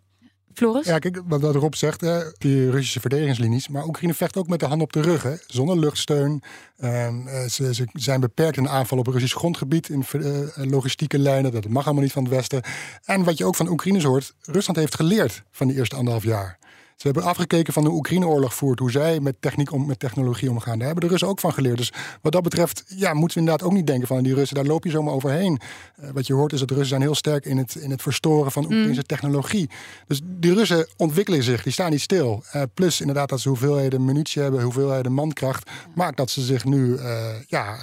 Floris? 0.54 0.86
Ja, 0.86 1.00
kijk, 1.00 1.22
wat 1.28 1.42
Rob 1.56 1.74
zegt, 1.74 2.02
hè, 2.02 2.32
die 2.38 2.70
Russische 2.70 3.00
verdedigingslinies. 3.00 3.68
Maar 3.68 3.86
Oekraïne 3.86 4.14
vecht 4.14 4.38
ook 4.38 4.48
met 4.48 4.60
de 4.60 4.66
hand 4.66 4.82
op 4.82 4.94
de 4.94 5.02
rug, 5.02 5.24
hè, 5.24 5.36
zonder 5.48 5.80
luchtsteun. 5.80 6.44
Ehm, 6.78 7.28
eh, 7.28 7.48
ze, 7.48 7.74
ze 7.74 7.88
zijn 7.94 8.20
beperkt 8.20 8.58
in 8.58 8.64
de 8.64 8.70
aanval 8.70 8.98
op 8.98 9.08
Russisch 9.08 9.36
grondgebied, 9.36 9.90
in 9.90 10.06
eh, 10.12 10.22
logistieke 10.56 11.20
lijnen. 11.20 11.52
Dat 11.52 11.68
mag 11.68 11.86
allemaal 11.86 12.04
niet 12.04 12.12
van 12.12 12.24
het 12.24 12.34
Westen. 12.34 12.64
En 13.06 13.24
wat 13.24 13.38
je 13.38 13.46
ook 13.46 13.56
van 13.56 13.68
Oekraïners 13.68 14.06
hoort, 14.06 14.34
Rusland 14.42 14.80
heeft 14.80 14.96
geleerd 14.96 15.44
van 15.52 15.68
die 15.68 15.78
eerste 15.78 15.96
anderhalf 15.96 16.24
jaar. 16.24 16.58
Ze 17.02 17.08
hebben 17.08 17.26
afgekeken 17.26 17.74
van 17.74 17.84
de 17.84 17.90
Oekraïne-oorlog 17.90 18.54
voert, 18.54 18.80
hoe 18.80 18.92
zij 18.92 19.20
met 19.20 19.36
techniek 19.40 19.72
om, 19.72 19.86
met 19.86 20.00
technologie 20.00 20.50
omgaan. 20.50 20.78
Daar 20.78 20.86
hebben 20.86 21.04
de 21.04 21.10
Russen 21.10 21.28
ook 21.28 21.40
van 21.40 21.54
geleerd. 21.54 21.78
Dus 21.78 21.94
wat 22.22 22.32
dat 22.32 22.44
betreft, 22.44 22.84
ja, 22.88 23.14
moeten 23.14 23.38
we 23.38 23.44
inderdaad 23.44 23.68
ook 23.68 23.74
niet 23.74 23.88
denken 23.88 24.08
van 24.08 24.24
die 24.24 24.34
Russen, 24.34 24.56
daar 24.56 24.66
loop 24.66 24.84
je 24.84 24.90
zomaar 24.90 25.14
overheen. 25.14 25.60
Eh, 25.96 26.10
wat 26.10 26.28
je 26.28 26.34
hoort 26.34 26.54
is 26.54 26.60
dat 26.60 26.68
de 26.68 26.74
Russen 26.74 26.90
zijn 26.92 27.02
heel 27.02 27.16
sterk 27.16 27.46
in 27.46 27.58
het, 27.58 27.76
in 27.76 27.92
het 27.92 28.02
verstoren 28.02 28.52
van 28.52 28.64
Oekraïnse 28.64 29.04
technologie. 29.04 29.70
Dus 30.08 30.22
die 30.24 30.54
Russen 30.54 30.88
ontwikkelen 30.98 31.44
zich, 31.44 31.64
die 31.64 31.74
staan 31.74 31.92
niet 31.92 32.02
stil. 32.02 32.44
Eh, 32.52 32.62
plus 32.74 33.00
inderdaad 33.00 33.30
dat 33.30 33.40
ze 33.40 33.50
hoeveelheden 33.50 34.06
munitie 34.06 34.42
hebben, 34.42 34.62
hoeveelheden 34.62 35.12
mankracht, 35.12 35.70
maakt 35.96 36.18
dat 36.18 36.30
ze 36.30 36.42
zich 36.42 36.66
nu 36.66 36.96
eh, 36.96 37.28
ja, 37.48 37.78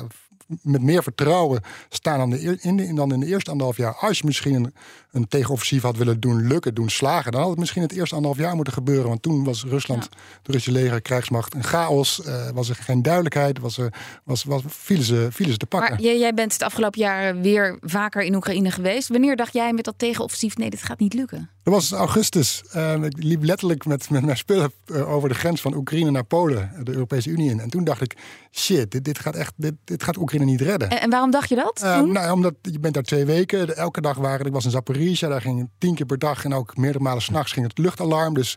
met 0.63 0.83
meer 0.83 1.03
vertrouwen 1.03 1.63
staan 1.89 2.19
dan, 2.19 2.31
de, 2.31 2.59
in 2.61 2.77
de, 2.77 2.95
dan 2.95 3.13
in 3.13 3.21
de 3.21 3.27
eerste 3.27 3.51
anderhalf 3.51 3.77
jaar. 3.77 3.95
Als 3.95 4.19
je 4.19 4.25
misschien 4.25 4.55
een, 4.55 4.75
een 5.13 5.29
tegenoffensief 5.29 5.83
had 5.83 5.97
willen 5.97 6.21
doen 6.21 6.47
lukken, 6.47 6.75
doen 6.75 6.91
slagen, 6.91 7.33
dan 7.33 7.41
had 7.41 7.51
het 7.51 7.59
misschien 7.59 7.83
het 7.83 7.93
eerste 7.93 8.15
anderhalf 8.15 8.43
jaar 8.43 8.55
moeten 8.55 8.73
gebeuren. 8.73 9.09
Want 9.09 9.23
toen 9.23 9.45
was 9.45 9.65
Rusland, 9.65 10.09
de 10.43 10.53
Russische 10.53 10.73
leger, 10.81 11.03
krijgsmacht, 11.03 11.55
een 11.55 11.65
chaos. 11.65 12.23
eh, 12.23 12.51
was 12.51 12.69
er 12.69 12.75
geen 12.75 13.03
duidelijkheid, 13.03 13.59
was 13.59 13.79
er, 13.79 13.93
was, 14.25 14.45
was, 14.45 14.63
vielen, 14.67 15.05
ze, 15.05 15.29
vielen 15.31 15.53
ze 15.53 15.59
te 15.59 15.67
pakken. 15.67 15.91
Maar 15.91 16.01
jij, 16.01 16.19
jij 16.19 16.35
bent 16.35 16.53
het 16.53 16.63
afgelopen 16.63 17.01
jaar 17.01 17.41
weer 17.41 17.79
vaker 17.81 18.23
in 18.23 18.35
Oekraïne 18.35 18.71
geweest. 18.71 19.09
Wanneer 19.09 19.37
dacht 19.37 19.53
jij 19.53 19.73
met 19.73 19.85
dat 19.85 19.95
tegenoffensief, 19.97 20.57
nee, 20.57 20.71
dit 20.71 20.83
gaat 20.83 20.99
niet 20.99 21.15
lukken? 21.15 21.51
Dat 21.63 21.75
was 21.75 21.93
augustus. 21.93 22.63
Eh, 22.71 23.03
ik 23.03 23.23
liep 23.23 23.43
letterlijk 23.43 23.85
met, 23.87 24.11
met 24.11 24.25
mijn 24.25 24.37
spullen 24.37 24.73
eh, 24.87 25.13
over 25.13 25.29
de 25.29 25.35
grens 25.35 25.61
van 25.61 25.75
Oekraïne 25.75 26.11
naar 26.11 26.25
Polen, 26.25 26.73
de 26.83 26.93
Europese 26.93 27.31
Unie 27.31 27.51
in. 27.51 27.61
En 27.61 27.71
toen 27.71 27.85
dacht 27.85 28.01
ik, 28.01 28.17
shit, 28.51 28.91
dit, 28.91 29.05
dit, 29.05 29.19
gaat, 29.19 29.35
echt, 29.35 29.53
dit, 29.57 29.75
dit 29.85 30.03
gaat 30.03 30.17
Oekraïne 30.17 30.38
niet 30.47 30.61
redden. 30.61 30.91
En, 30.91 31.01
en 31.01 31.11
waarom 31.11 31.31
dacht 31.31 31.49
je 31.49 31.55
dat 31.55 31.81
Eh, 31.83 32.01
nou, 32.01 32.33
omdat 32.33 32.55
je 32.63 32.79
bent 32.81 32.95
daar 32.95 33.03
twee 33.03 33.25
weken. 33.25 33.77
Elke 33.77 34.01
dag 34.01 34.17
waren 34.17 34.47
ik 34.47 34.53
was 34.53 34.65
in 34.65 34.71
Zaporizhia. 34.71 35.29
Daar 35.29 35.41
ging 35.41 35.69
tien 35.79 35.95
keer 35.95 36.07
per 36.07 36.19
dag 36.19 36.45
en 36.45 36.55
ook 36.55 36.77
meerdere 36.77 37.05
malen 37.05 37.23
s'nachts 37.23 37.53
ging 37.53 37.67
het 37.67 37.79
luchtalarm. 37.79 38.35
Dus 38.35 38.57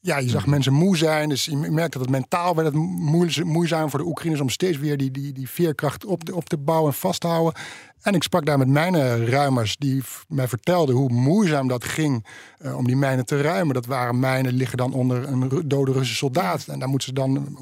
ja, 0.00 0.18
je 0.18 0.28
zag 0.28 0.46
mensen 0.46 0.72
moe 0.72 0.96
zijn. 0.96 1.28
Dus 1.28 1.44
je 1.44 1.56
merkt 1.56 1.92
dat 1.92 2.02
het 2.02 2.10
mentaal 2.10 2.54
werd 2.54 2.74
het 2.74 3.44
moeizaam, 3.44 3.90
voor 3.90 3.98
de 3.98 4.06
Oekraïners 4.06 4.40
om 4.40 4.48
steeds 4.48 4.78
weer 4.78 4.96
die, 4.96 5.10
die, 5.10 5.32
die 5.32 5.48
veerkracht 5.48 6.04
op 6.04 6.24
te, 6.24 6.34
op 6.34 6.48
te 6.48 6.56
bouwen 6.56 6.92
en 6.92 6.98
vast 6.98 7.20
te 7.20 7.26
houden. 7.26 7.60
En 8.02 8.14
ik 8.14 8.22
sprak 8.22 8.46
daar 8.46 8.58
met 8.58 8.68
mijnen 8.68 9.26
ruimers 9.26 9.76
die 9.76 10.02
mij 10.28 10.48
vertelden 10.48 10.94
hoe 10.94 11.10
moeizaam 11.10 11.68
dat 11.68 11.84
ging 11.84 12.26
uh, 12.60 12.76
om 12.76 12.86
die 12.86 12.96
mijnen 12.96 13.26
te 13.26 13.40
ruimen. 13.40 13.74
Dat 13.74 13.86
waren 13.86 14.18
mijnen 14.18 14.52
liggen 14.52 14.78
dan 14.78 14.92
onder 14.92 15.28
een 15.28 15.62
dode 15.64 15.92
Russische 15.92 16.16
soldaat. 16.16 16.66
En 16.66 16.78
daar 16.78 16.88
moeten 16.88 17.08
ze 17.08 17.14
dan 17.14 17.58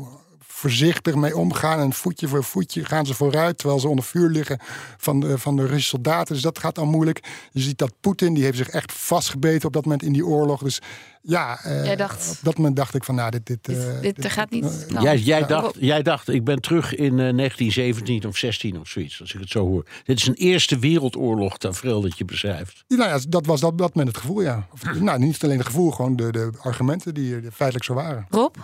voorzichtig 0.57 1.15
mee 1.15 1.37
omgaan. 1.37 1.81
En 1.81 1.93
voetje 1.93 2.29
voor 2.29 2.45
voetje 2.45 2.85
gaan 2.85 3.07
ze 3.07 3.15
vooruit. 3.15 3.59
Terwijl 3.59 3.81
ze 3.81 3.89
onder 3.89 4.05
vuur 4.05 4.31
liggen 4.31 4.59
van 4.97 5.21
de, 5.21 5.39
van 5.39 5.57
de 5.57 5.63
Russische 5.63 5.89
soldaten. 5.89 6.35
Dus 6.35 6.43
dat 6.43 6.59
gaat 6.59 6.75
dan 6.75 6.89
moeilijk. 6.89 7.49
Je 7.51 7.61
ziet 7.61 7.79
dat 7.79 7.93
Poetin, 8.01 8.35
die 8.35 8.45
heeft 8.45 8.57
zich 8.57 8.69
echt 8.69 8.93
vastgebeten 8.93 9.67
op 9.67 9.73
dat 9.73 9.85
moment 9.85 10.03
in 10.03 10.13
die 10.13 10.27
oorlog. 10.27 10.63
Dus 10.63 10.81
ja, 11.23 11.67
uh, 11.67 11.97
dacht, 11.97 12.31
op 12.31 12.45
dat 12.45 12.57
moment 12.57 12.77
dacht 12.77 12.95
ik 12.95 13.05
van 13.05 13.15
nou, 13.15 13.31
dit... 13.31 13.47
Dit, 13.47 13.65
dit, 13.65 13.77
uh, 13.77 14.01
dit, 14.01 14.17
dit 14.17 14.33
gaat 14.33 14.51
niet... 14.51 14.87
Uh, 14.93 15.01
jij, 15.03 15.19
jij, 15.19 15.47
dacht, 15.47 15.75
jij 15.79 16.03
dacht, 16.03 16.29
ik 16.29 16.45
ben 16.45 16.61
terug 16.61 16.95
in 16.95 17.17
1917 17.17 18.29
of 18.29 18.37
16 18.37 18.81
of 18.81 18.89
zoiets, 18.89 19.21
als 19.21 19.35
ik 19.35 19.41
het 19.41 19.51
zo 19.51 19.67
hoor. 19.67 19.85
Dit 20.05 20.19
is 20.19 20.27
een 20.27 20.35
Eerste 20.35 20.79
Wereldoorlog 20.79 21.59
tafereel 21.59 22.01
dat 22.01 22.19
je 22.19 22.25
beschrijft. 22.25 22.85
Ja, 22.87 22.97
nou 22.97 23.11
ja, 23.11 23.19
dat 23.29 23.47
was 23.47 23.61
dat, 23.61 23.79
dat 23.79 23.95
moment 23.95 24.15
het 24.15 24.25
gevoel, 24.25 24.43
ja. 24.43 24.67
Of, 24.73 25.01
nou, 25.01 25.19
niet 25.19 25.45
alleen 25.45 25.59
het 25.59 25.67
gevoel, 25.67 25.91
gewoon 25.91 26.17
de, 26.17 26.33
de 26.33 26.51
argumenten 26.61 27.15
die 27.15 27.41
feitelijk 27.53 27.85
zo 27.85 27.95
waren. 27.95 28.27
Rob? 28.29 28.55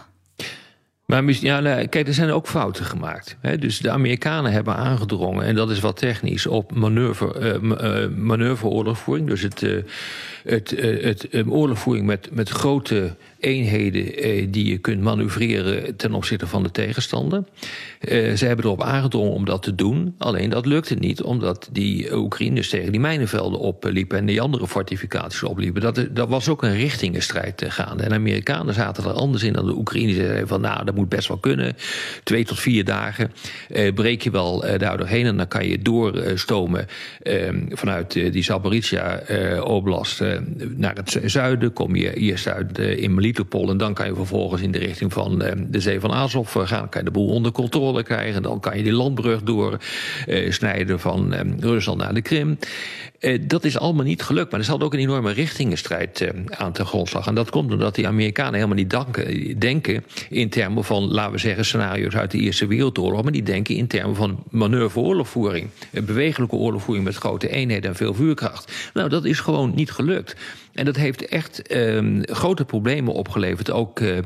Maar 1.12 1.24
ja, 1.40 1.86
kijk, 1.86 2.06
er 2.06 2.14
zijn 2.14 2.30
ook 2.30 2.46
fouten 2.46 2.84
gemaakt. 2.84 3.36
Hè? 3.40 3.58
Dus 3.58 3.78
de 3.78 3.90
Amerikanen 3.90 4.52
hebben 4.52 4.76
aangedrongen, 4.76 5.44
en 5.44 5.54
dat 5.54 5.70
is 5.70 5.80
wat 5.80 5.96
technisch, 5.96 6.46
op 6.46 6.74
manoeuvre, 6.74 7.60
uh, 7.62 8.16
manoeuvreoorlogvoering. 8.16 9.28
Dus 9.28 9.42
het, 9.42 9.62
uh, 9.62 9.82
het, 10.44 10.70
het 10.80 11.28
oorlogvoering 11.48 12.06
met, 12.06 12.28
met 12.32 12.48
grote 12.48 13.14
eenheden 13.38 14.50
die 14.50 14.66
je 14.66 14.78
kunt 14.78 15.00
manoeuvreren 15.00 15.96
ten 15.96 16.14
opzichte 16.14 16.46
van 16.46 16.62
de 16.62 16.70
tegenstander. 16.70 17.44
ze 18.08 18.44
hebben 18.46 18.64
erop 18.64 18.82
aangedrongen 18.82 19.32
om 19.32 19.44
dat 19.44 19.62
te 19.62 19.74
doen. 19.74 20.14
Alleen 20.18 20.50
dat 20.50 20.66
lukte 20.66 20.94
niet, 20.94 21.22
omdat 21.22 21.68
die 21.72 22.16
Oekraïners 22.16 22.68
tegen 22.68 22.92
die 22.92 23.00
mijnenvelden 23.00 23.58
opliepen 23.58 24.18
en 24.18 24.26
die 24.26 24.40
andere 24.40 24.68
fortificaties 24.68 25.42
opliepen. 25.42 25.80
Dat, 25.80 26.06
dat 26.10 26.28
was 26.28 26.48
ook 26.48 26.62
een 26.62 26.76
richtingenstrijd 26.76 27.64
gaande. 27.68 28.02
En 28.02 28.08
de 28.08 28.14
Amerikanen 28.14 28.74
zaten 28.74 29.04
er 29.04 29.10
anders 29.10 29.42
in 29.42 29.52
dan 29.52 29.66
de 29.66 29.76
Oekraïners. 29.76 30.16
Zeiden 30.16 30.48
van, 30.48 30.60
nou, 30.60 30.84
dat 30.84 30.94
moet 30.94 31.01
best 31.08 31.28
wel 31.28 31.36
kunnen. 31.36 31.76
Twee 32.22 32.44
tot 32.44 32.60
vier 32.60 32.84
dagen 32.84 33.32
eh, 33.68 33.94
breek 33.94 34.22
je 34.22 34.30
wel 34.30 34.64
eh, 34.64 34.78
daar 34.78 34.98
doorheen 34.98 35.26
en 35.26 35.36
dan 35.36 35.48
kan 35.48 35.66
je 35.66 35.82
doorstomen 35.82 36.86
eh, 37.22 37.48
vanuit 37.68 38.12
die 38.12 38.42
Zaporizhia-oblast 38.42 40.22
naar 40.76 40.94
het 40.94 41.20
zuiden. 41.24 41.72
Kom 41.72 41.96
je 41.96 42.14
eerst 42.14 42.48
uit 42.48 42.78
in 42.78 43.14
Melitopol 43.14 43.70
en 43.70 43.76
dan 43.76 43.94
kan 43.94 44.06
je 44.06 44.14
vervolgens 44.14 44.62
in 44.62 44.70
de 44.70 44.78
richting 44.78 45.12
van 45.12 45.38
de 45.68 45.80
zee 45.80 46.00
van 46.00 46.12
Azov 46.12 46.56
gaan. 46.56 46.88
Kan 46.88 47.00
je 47.00 47.06
de 47.06 47.12
boel 47.12 47.28
onder 47.28 47.52
controle 47.52 48.02
krijgen. 48.02 48.42
Dan 48.42 48.60
kan 48.60 48.76
je 48.76 48.82
die 48.82 48.92
landbrug 48.92 49.42
door 49.42 49.78
snijden 50.48 51.00
van 51.00 51.34
Rusland 51.60 51.98
naar 51.98 52.14
de 52.14 52.22
Krim. 52.22 52.58
dat 53.40 53.64
is 53.64 53.78
allemaal 53.78 54.04
niet 54.04 54.22
gelukt, 54.22 54.50
maar 54.50 54.60
er 54.60 54.66
zat 54.66 54.82
ook 54.82 54.92
een 54.92 54.98
enorme 54.98 55.32
richtingenstrijd 55.32 56.30
aan 56.48 56.72
ten 56.72 56.86
grondslag. 56.86 57.26
En 57.26 57.34
dat 57.34 57.50
komt 57.50 57.72
omdat 57.72 57.94
die 57.94 58.06
Amerikanen 58.06 58.54
helemaal 58.54 58.76
niet 58.76 58.90
danken, 58.90 59.58
denken 59.58 60.04
in 60.28 60.48
termen 60.48 60.81
van, 60.82 61.12
laten 61.12 61.32
we 61.32 61.38
zeggen, 61.38 61.64
scenario's 61.64 62.14
uit 62.14 62.30
de 62.30 62.38
Eerste 62.38 62.66
Wereldoorlog. 62.66 63.22
Maar 63.22 63.32
die 63.32 63.42
denken 63.42 63.74
in 63.74 63.86
termen 63.86 64.16
van 64.16 64.44
manoeuvre-oorlogvoering. 64.50 65.68
Bewegelijke 65.90 66.56
oorlogvoering 66.56 67.04
met 67.04 67.16
grote 67.16 67.48
eenheden 67.48 67.90
en 67.90 67.96
veel 67.96 68.14
vuurkracht. 68.14 68.90
Nou, 68.94 69.08
dat 69.08 69.24
is 69.24 69.40
gewoon 69.40 69.74
niet 69.74 69.90
gelukt. 69.90 70.36
En 70.72 70.84
dat 70.84 70.96
heeft 70.96 71.26
echt 71.26 71.74
um, 71.74 72.20
grote 72.22 72.64
problemen 72.64 73.14
opgeleverd, 73.14 73.70
ook, 73.70 74.00
uh, 74.00 74.18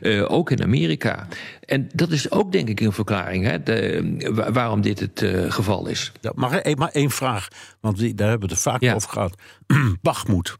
uh, 0.00 0.30
ook 0.30 0.50
in 0.50 0.62
Amerika. 0.62 1.28
En 1.64 1.88
dat 1.94 2.10
is 2.10 2.30
ook, 2.30 2.52
denk 2.52 2.68
ik, 2.68 2.80
een 2.80 2.92
verklaring 2.92 3.44
hè, 3.44 3.62
de, 3.62 4.46
waarom 4.52 4.80
dit 4.80 5.00
het 5.00 5.22
uh, 5.22 5.50
geval 5.50 5.86
is. 5.86 6.12
Ja, 6.20 6.32
mag 6.34 6.62
ik 6.62 6.78
maar 6.78 6.90
één 6.92 7.10
vraag? 7.10 7.48
Want 7.80 8.18
daar 8.18 8.28
hebben 8.28 8.48
we 8.48 8.54
het 8.54 8.62
vaak 8.62 8.80
ja. 8.80 8.94
over 8.94 9.10
gehad. 9.10 9.34
Bachmoed. 10.02 10.56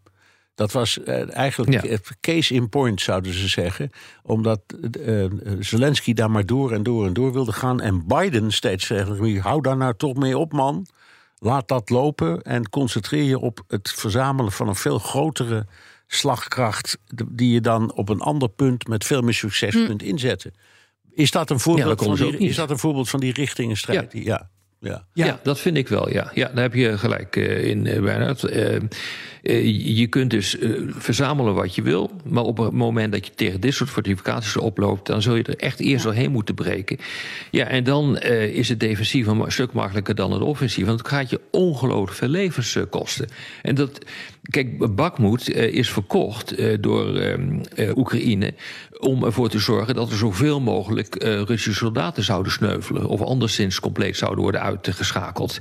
Dat 0.58 0.72
was 0.72 0.98
uh, 0.98 1.36
eigenlijk 1.36 1.82
ja. 1.82 1.98
case 2.20 2.54
in 2.54 2.68
point, 2.68 3.00
zouden 3.00 3.32
ze 3.32 3.48
zeggen. 3.48 3.90
Omdat 4.22 4.60
uh, 5.00 5.24
Zelensky 5.58 6.12
daar 6.12 6.30
maar 6.30 6.46
door 6.46 6.72
en 6.72 6.82
door 6.82 7.06
en 7.06 7.12
door 7.12 7.32
wilde 7.32 7.52
gaan. 7.52 7.80
En 7.80 8.06
Biden 8.06 8.52
steeds 8.52 8.86
zegt: 8.86 9.38
hou 9.38 9.62
daar 9.62 9.76
nou 9.76 9.94
toch 9.96 10.14
mee 10.14 10.38
op, 10.38 10.52
man. 10.52 10.86
Laat 11.38 11.68
dat 11.68 11.90
lopen 11.90 12.42
en 12.42 12.68
concentreer 12.68 13.24
je 13.24 13.38
op 13.38 13.64
het 13.68 13.90
verzamelen 13.90 14.52
van 14.52 14.68
een 14.68 14.74
veel 14.74 14.98
grotere 14.98 15.66
slagkracht. 16.06 16.98
die 17.28 17.52
je 17.52 17.60
dan 17.60 17.92
op 17.92 18.08
een 18.08 18.20
ander 18.20 18.48
punt 18.48 18.88
met 18.88 19.04
veel 19.04 19.22
meer 19.22 19.34
succes 19.34 19.74
hm. 19.74 19.86
kunt 19.86 20.02
inzetten. 20.02 20.54
Is 21.12 21.30
dat 21.30 21.50
een 21.50 21.60
voorbeeld, 21.60 22.00
ja, 22.00 22.06
van, 22.06 22.16
die, 22.16 22.38
is 22.38 22.56
dat 22.56 22.70
een 22.70 22.78
voorbeeld 22.78 23.08
van 23.08 23.20
die 23.20 23.32
richtingenstrijd? 23.32 24.12
Ja. 24.12 24.20
ja. 24.22 24.50
Ja. 24.80 25.04
Ja. 25.12 25.26
ja. 25.26 25.40
dat 25.42 25.60
vind 25.60 25.76
ik 25.76 25.88
wel. 25.88 26.12
Ja, 26.12 26.30
ja 26.34 26.50
daar 26.54 26.62
heb 26.62 26.74
je 26.74 26.98
gelijk 26.98 27.36
uh, 27.36 27.64
in, 27.64 27.84
uh, 27.84 28.00
Bernard. 28.00 28.42
Uh, 28.42 28.76
je 29.96 30.06
kunt 30.06 30.30
dus 30.30 30.56
verzamelen 30.88 31.54
wat 31.54 31.74
je 31.74 31.82
wil. 31.82 32.10
Maar 32.24 32.42
op 32.42 32.58
het 32.58 32.72
moment 32.72 33.12
dat 33.12 33.26
je 33.26 33.34
tegen 33.34 33.60
dit 33.60 33.74
soort 33.74 33.90
fortificaties 33.90 34.56
oploopt... 34.56 35.06
dan 35.06 35.22
zul 35.22 35.34
je 35.34 35.42
er 35.42 35.56
echt 35.56 35.80
eerst 35.80 36.04
ja. 36.04 36.10
doorheen 36.10 36.30
moeten 36.30 36.54
breken. 36.54 36.98
Ja, 37.50 37.66
en 37.66 37.84
dan 37.84 38.18
is 38.18 38.68
het 38.68 38.80
defensief 38.80 39.26
een 39.26 39.52
stuk 39.52 39.72
makkelijker 39.72 40.14
dan 40.14 40.32
het 40.32 40.42
offensief. 40.42 40.86
Want 40.86 40.98
het 40.98 41.08
gaat 41.08 41.30
je 41.30 41.40
ongelooflijk 41.50 42.16
veel 42.18 42.28
levens 42.28 42.78
kosten. 42.90 43.28
En 43.62 43.74
dat... 43.74 43.98
Kijk, 44.50 44.94
Bakmoed 44.94 45.50
is 45.54 45.90
verkocht 45.90 46.54
door 46.82 47.36
Oekraïne 47.94 48.54
om 48.98 49.24
ervoor 49.24 49.48
te 49.48 49.58
zorgen 49.58 49.94
dat 49.94 50.10
er 50.10 50.16
zoveel 50.16 50.60
mogelijk 50.60 51.22
Russische 51.22 51.74
soldaten 51.74 52.22
zouden 52.24 52.52
sneuvelen. 52.52 53.06
Of 53.06 53.20
anderszins 53.20 53.80
compleet 53.80 54.16
zouden 54.16 54.42
worden 54.42 54.62
uitgeschakeld. 54.62 55.58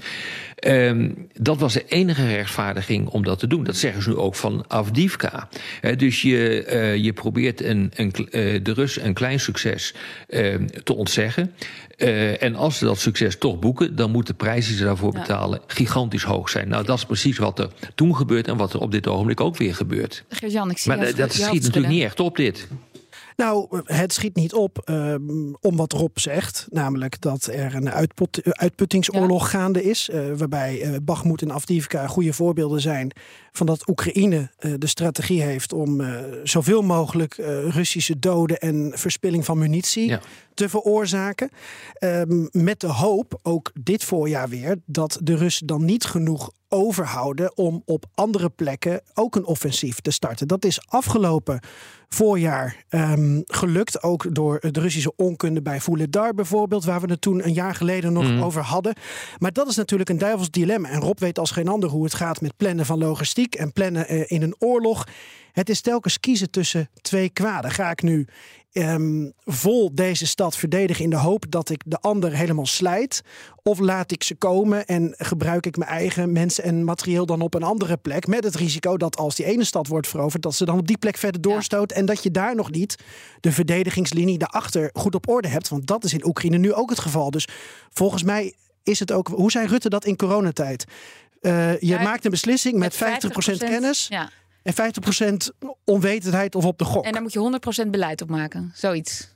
Um, 0.68 1.28
dat 1.34 1.60
was 1.60 1.74
de 1.74 1.86
enige 1.88 2.28
rechtvaardiging 2.28 3.08
om 3.08 3.24
dat 3.24 3.40
te 3.40 3.48
doen. 3.48 3.64
Dat 3.64 3.76
zeggen 3.76 4.02
ze 4.02 4.10
nu 4.10 4.16
ook 4.16 4.36
van 4.36 4.66
Avdivka. 4.68 5.50
Dus 5.98 6.22
je, 6.22 6.98
je 7.02 7.14
probeert 7.14 7.64
een, 7.64 7.92
een, 7.96 8.12
de 8.64 8.74
Russen 8.74 9.06
een 9.06 9.14
klein 9.14 9.40
succes 9.40 9.94
te 10.84 10.96
ontzeggen. 10.96 11.54
En 12.40 12.56
als 12.56 12.78
ze 12.78 12.86
dat 12.86 13.00
succes 13.00 13.38
toch 13.38 13.60
boeken, 13.60 13.96
dan 13.96 14.12
moet 14.12 14.28
de 14.28 14.34
prijs 14.34 14.68
die 14.68 14.76
ze 14.76 14.84
daarvoor 14.84 15.14
ja. 15.14 15.20
betalen 15.20 15.62
gigantisch 15.68 16.24
hoog 16.24 16.50
zijn. 16.50 16.68
Nou, 16.70 16.86
dat 16.86 16.98
is 16.98 17.06
precies 17.06 17.38
wat 17.38 17.60
er 17.60 17.70
toen 17.96 18.16
gebeurt 18.16 18.48
en 18.48 18.58
wat 18.58 18.74
er 18.74 18.80
op 18.80 18.92
dit 18.92 19.08
ogenblik 19.08 19.42
ook 19.42 19.58
weer 19.58 19.76
gebeurt. 19.76 20.24
Ik 20.70 20.78
zie 20.78 20.96
maar 20.96 21.16
dat 21.16 21.34
schiet 21.34 21.64
natuurlijk 21.64 21.94
niet 21.94 22.04
echt 22.04 22.20
op, 22.20 22.36
dit. 22.36 22.68
Nou, 23.38 23.82
het 23.84 24.14
schiet 24.14 24.36
niet 24.36 24.54
op 24.54 24.90
um, 24.90 25.56
om 25.62 25.76
wat 25.76 25.92
Rob 25.92 26.18
zegt. 26.18 26.68
Namelijk 26.70 27.22
dat 27.22 27.46
er 27.46 27.76
een 27.76 27.90
uitput, 27.90 28.42
uitputtingsoorlog 28.44 29.42
ja. 29.42 29.48
gaande 29.48 29.84
is. 29.84 30.10
Uh, 30.10 30.34
waarbij 30.36 30.86
uh, 30.86 30.96
Bakhmut 31.02 31.42
en 31.42 31.52
Afdivka 31.52 32.08
goede 32.08 32.34
voorbeelden 32.34 32.82
zijn 32.82 33.12
van 33.52 33.66
dat 33.66 33.90
Oekraïne 33.90 34.52
uh, 34.60 34.74
de 34.78 34.88
strategie 34.88 35.42
heeft 35.42 35.74
om 35.74 36.02
zoveel 36.44 36.82
mogelijk 36.82 37.36
Russische 37.68 38.20
doden 38.20 38.58
en 38.58 38.92
verspilling 38.96 39.46
van 39.46 39.58
munitie 39.58 40.08
ja. 40.08 40.22
te 40.54 40.70
veroorzaken. 40.70 41.50
Um, 42.00 42.50
met 42.52 42.80
de 42.80 42.88
hoop, 42.88 43.40
ook 43.42 43.72
dit 43.80 44.04
voorjaar 44.04 44.50
weer, 44.50 44.78
dat 44.86 45.20
de 45.24 45.36
Russen 45.36 45.68
dan 45.68 45.86
niet 45.86 46.06
genoeg 46.06 46.52
overhouden 46.70 47.58
om 47.58 47.82
op 47.86 48.06
andere 48.16 48.50
plekken 48.50 49.02
ook 49.14 49.36
een 49.36 49.46
offensief 49.46 50.00
te 50.00 50.12
starten. 50.12 50.48
Dat 50.48 50.66
is 50.66 50.82
afgelopen 50.88 51.60
voorjaar 52.10 52.84
um, 52.90 53.42
gelukt. 53.46 54.04
Ook 54.04 54.36
door 54.36 54.60
de 54.60 54.80
Russische 54.80 55.14
onkunde 55.16 55.62
bij 55.62 55.82
Vuledar 55.82 56.34
bijvoorbeeld, 56.34 56.86
waar 56.86 57.02
we 57.02 57.12
het 57.12 57.22
toen 57.22 57.46
een 57.46 57.54
jaar 57.54 57.76
geleden 57.76 58.14
nog 58.14 58.32
mm. 58.32 58.44
over 58.44 58.62
hadden. 58.62 58.96
Maar 59.38 59.54
dat 59.54 59.68
is 59.68 59.76
natuurlijk 59.76 60.10
een 60.10 60.18
duivels 60.18 60.50
dilemma. 60.50 60.90
En 60.90 61.02
Rob 61.02 61.20
weet 61.20 61.40
als 61.40 61.52
geen 61.52 61.68
ander 61.68 61.90
hoe 61.90 62.04
het 62.04 62.14
gaat 62.14 62.42
met 62.42 62.58
plannen 62.58 62.86
van 62.86 62.98
logistiek 62.98 63.56
en 63.56 63.74
plannen 63.74 64.14
uh, 64.14 64.24
in 64.28 64.42
een 64.42 64.56
oorlog. 64.60 65.08
Het 65.52 65.70
is 65.70 65.82
telkens 65.82 66.20
kiezen 66.20 66.50
tussen 66.50 66.90
twee 67.02 67.30
kwaden. 67.30 67.72
Ga 67.72 67.92
ik 67.92 68.02
nu 68.02 68.28
um, 68.78 69.34
vol 69.46 69.96
deze 69.96 70.28
stad 70.28 70.58
verdedigen 70.58 71.04
in 71.04 71.10
de 71.10 71.18
hoop 71.18 71.46
dat 71.50 71.70
ik 71.70 71.82
de 71.86 72.00
ander 72.00 72.34
helemaal 72.34 72.66
slijt? 72.66 73.22
Of 73.64 73.80
laat 73.80 74.12
ik 74.12 74.24
ze 74.24 74.36
komen 74.36 74.86
en 74.86 75.14
gebruik 75.18 75.66
ik 75.66 75.78
mijn 75.78 75.90
eigen 75.90 76.32
mensen 76.32 76.64
en 76.64 76.84
materieel 76.84 77.26
dan 77.26 77.42
op 77.42 77.54
een 77.54 77.64
andere 77.64 77.98
plek? 77.98 78.28
Met 78.28 78.44
het 78.44 78.56
risico 78.56 78.98
dat 78.98 79.18
als 79.18 79.36
die 79.36 79.46
ene 79.46 79.64
stad 79.64 79.88
wordt 79.88 80.08
veroverd, 80.08 80.44
dat 80.44 80.56
ze 80.56 80.66
dan 80.66 80.78
op 80.78 80.88
die 80.88 80.98
plek 80.98 81.18
verder 81.18 81.42
doorstoot. 81.42 81.90
Ja. 81.90 81.96
En 81.96 82.06
dat 82.06 82.24
je 82.24 82.32
daar 82.32 82.56
nog 82.56 82.72
niet 82.72 82.96
de 83.40 83.52
verdedigingslinie 83.52 84.38
daarachter 84.38 84.90
goed 84.94 85.16
op 85.16 85.30
orde 85.30 85.48
hebt. 85.48 85.70
Want 85.70 85.88
dat 85.88 86.04
is 86.04 86.14
in 86.14 86.26
Oekraïne 86.26 86.58
nu 86.58 86.74
ook 86.74 86.90
het 86.90 87.00
geval. 87.00 87.32
Dus 87.32 87.48
volgens 87.90 88.24
mij 88.24 88.54
is 88.84 89.00
het 89.00 89.12
ook. 89.12 89.28
Hoe 89.28 89.52
zei 89.52 89.68
Rutte 89.68 89.90
dat 89.90 90.06
in 90.06 90.16
coronatijd? 90.16 90.86
Uh, 91.42 91.80
je 91.80 91.88
ja, 91.88 92.02
maakt 92.02 92.26
een 92.26 92.32
beslissing 92.32 92.78
met, 92.78 93.00
met 93.00 93.50
50%, 93.50 93.54
50% 93.54 93.58
kennis. 93.58 94.08
Ja. 94.10 94.30
En 94.68 94.74
50% 94.74 95.68
onwetendheid 95.84 96.56
of 96.56 96.66
op 96.66 96.78
de 96.78 96.86
gok. 96.86 97.06
En 97.06 97.12
daar 97.12 97.22
moet 97.22 97.34
je 97.34 97.60
100% 97.86 97.90
beleid 97.90 98.22
op 98.22 98.30
maken. 98.30 98.72
Zoiets. 98.76 99.28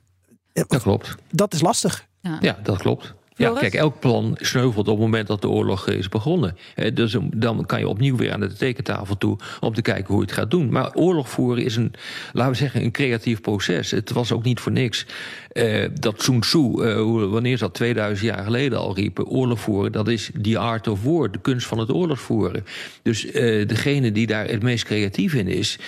Dat 0.52 0.82
klopt. 0.82 1.14
Dat 1.30 1.54
is 1.54 1.60
lastig. 1.60 2.06
Ja, 2.20 2.38
ja 2.40 2.58
dat 2.62 2.78
klopt. 2.78 3.14
Ja, 3.36 3.50
kijk, 3.50 3.74
elk 3.74 4.00
plan 4.00 4.36
sneuvelt 4.40 4.88
op 4.88 4.94
het 4.94 5.04
moment 5.04 5.26
dat 5.26 5.40
de 5.40 5.48
oorlog 5.48 5.88
is 5.88 6.08
begonnen. 6.08 6.56
Dus 6.94 7.16
dan 7.34 7.66
kan 7.66 7.78
je 7.78 7.88
opnieuw 7.88 8.16
weer 8.16 8.32
aan 8.32 8.40
de 8.40 8.52
tekentafel 8.52 9.16
toe 9.16 9.36
om 9.60 9.74
te 9.74 9.82
kijken 9.82 10.06
hoe 10.06 10.16
je 10.16 10.22
het 10.22 10.32
gaat 10.32 10.50
doen. 10.50 10.70
Maar 10.70 10.94
oorlog 10.94 11.28
voeren 11.28 11.64
is 11.64 11.76
een, 11.76 11.92
laten 12.32 12.52
we 12.52 12.58
zeggen, 12.58 12.82
een 12.82 12.90
creatief 12.90 13.40
proces. 13.40 13.90
Het 13.90 14.10
was 14.10 14.32
ook 14.32 14.44
niet 14.44 14.60
voor 14.60 14.72
niks 14.72 15.06
uh, 15.52 15.88
dat 16.00 16.22
Sun 16.22 16.40
Tzu, 16.40 16.58
uh, 16.58 17.30
wanneer 17.30 17.52
is 17.52 17.60
dat, 17.60 17.74
2000 17.74 18.28
jaar 18.28 18.44
geleden 18.44 18.78
al 18.78 18.94
riepen... 18.94 19.26
oorlog 19.26 19.60
voeren, 19.60 19.92
dat 19.92 20.08
is 20.08 20.30
the 20.42 20.58
art 20.58 20.88
of 20.88 21.02
war, 21.02 21.30
de 21.30 21.40
kunst 21.40 21.66
van 21.66 21.78
het 21.78 21.90
oorlog 21.90 22.20
voeren. 22.20 22.64
Dus 23.02 23.24
uh, 23.24 23.32
degene 23.68 24.12
die 24.12 24.26
daar 24.26 24.46
het 24.46 24.62
meest 24.62 24.84
creatief 24.84 25.34
in 25.34 25.48
is, 25.48 25.78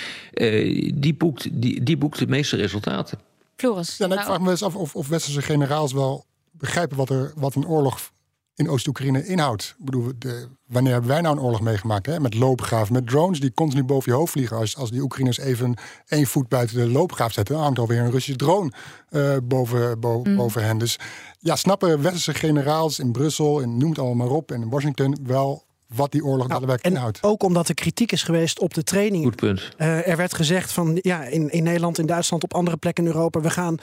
die, 0.95 1.15
boekt, 1.15 1.49
die, 1.53 1.83
die 1.83 1.97
boekt 1.97 2.19
de 2.19 2.27
meeste 2.27 2.57
resultaten. 2.57 3.19
Floris? 3.57 3.97
Ja, 3.97 4.07
nou, 4.07 4.21
ik 4.21 4.27
vraag 4.27 4.41
me 4.41 4.51
eens 4.51 4.63
af 4.63 4.77
of, 4.77 4.95
of 4.95 5.09
westerse 5.09 5.43
generaals 5.43 5.93
wel 5.93 6.25
begrijpen 6.59 6.97
wat, 6.97 7.11
er, 7.11 7.33
wat 7.37 7.55
een 7.55 7.67
oorlog 7.67 8.13
in 8.55 8.69
Oost-Oekraïne 8.69 9.27
inhoudt. 9.27 9.75
Ik 9.79 9.85
bedoel, 9.85 10.13
de, 10.19 10.49
wanneer 10.67 10.93
hebben 10.93 11.11
wij 11.11 11.21
nou 11.21 11.37
een 11.37 11.43
oorlog 11.43 11.61
meegemaakt? 11.61 12.07
Hè? 12.07 12.21
Met 12.21 12.35
loopgraven, 12.35 12.93
met 12.93 13.07
drones 13.07 13.41
die 13.41 13.55
continu 13.55 13.85
boven 13.85 14.13
je 14.13 14.19
hoofd 14.19 14.33
vliegen. 14.33 14.57
Als, 14.57 14.77
als 14.77 14.91
die 14.91 15.01
Oekraïners 15.01 15.39
even 15.39 15.77
één 16.07 16.27
voet 16.27 16.49
buiten 16.49 16.77
de 16.77 16.89
loopgraaf 16.89 17.33
zetten, 17.33 17.55
dan 17.55 17.65
hangt 17.65 17.79
alweer 17.79 18.01
een 18.01 18.11
Russische 18.11 18.37
drone 18.37 18.73
uh, 19.11 19.37
boven, 19.45 20.01
bo 20.01 20.23
mm. 20.25 20.37
boven 20.37 20.65
hen. 20.65 20.79
Dus 20.79 20.99
ja, 21.39 21.57
snappen 21.57 22.03
westerse 22.03 22.35
generaals 22.35 22.99
in 22.99 23.13
Brussel, 23.13 23.63
en 23.63 23.77
noem 23.77 23.89
het 23.89 23.99
allemaal 23.99 24.27
maar 24.27 24.37
op, 24.37 24.53
en 24.53 24.63
in 24.63 24.69
Washington 24.71 25.19
wel 25.23 25.65
wat 25.95 26.13
die 26.13 26.25
oorlog 26.25 26.49
nou, 26.49 26.61
daadwerkelijk 26.61 26.97
inhoudt. 26.97 27.19
Ook 27.23 27.43
omdat 27.43 27.69
er 27.69 27.75
kritiek 27.75 28.13
is 28.13 28.23
geweest 28.23 28.59
op 28.59 28.75
de 28.75 28.83
training. 28.83 29.25
Goed 29.25 29.37
punt. 29.37 29.71
Uh, 29.79 30.09
er 30.09 30.17
werd 30.17 30.35
gezegd 30.35 30.73
van 30.73 30.99
ja, 31.03 31.25
in, 31.25 31.51
in 31.51 31.63
Nederland, 31.63 31.99
in 31.99 32.07
Duitsland, 32.07 32.43
op 32.43 32.55
andere 32.55 32.77
plekken 32.77 33.05
in 33.05 33.11
Europa, 33.11 33.41
we 33.41 33.51
gaan 33.51 33.77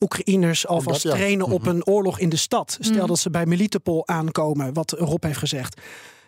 Oekraïners 0.00 0.66
alvast 0.66 1.02
dat, 1.02 1.12
ja. 1.12 1.18
trainen 1.18 1.46
op 1.46 1.60
mhm. 1.60 1.70
een 1.70 1.86
oorlog 1.86 2.18
in 2.18 2.28
de 2.28 2.36
stad. 2.36 2.76
Stel 2.80 3.00
mm. 3.00 3.06
dat 3.06 3.18
ze 3.18 3.30
bij 3.30 3.46
Melitopol 3.46 4.08
aankomen, 4.08 4.72
wat 4.72 4.90
Rob 4.90 5.24
heeft 5.24 5.38
gezegd. 5.38 5.80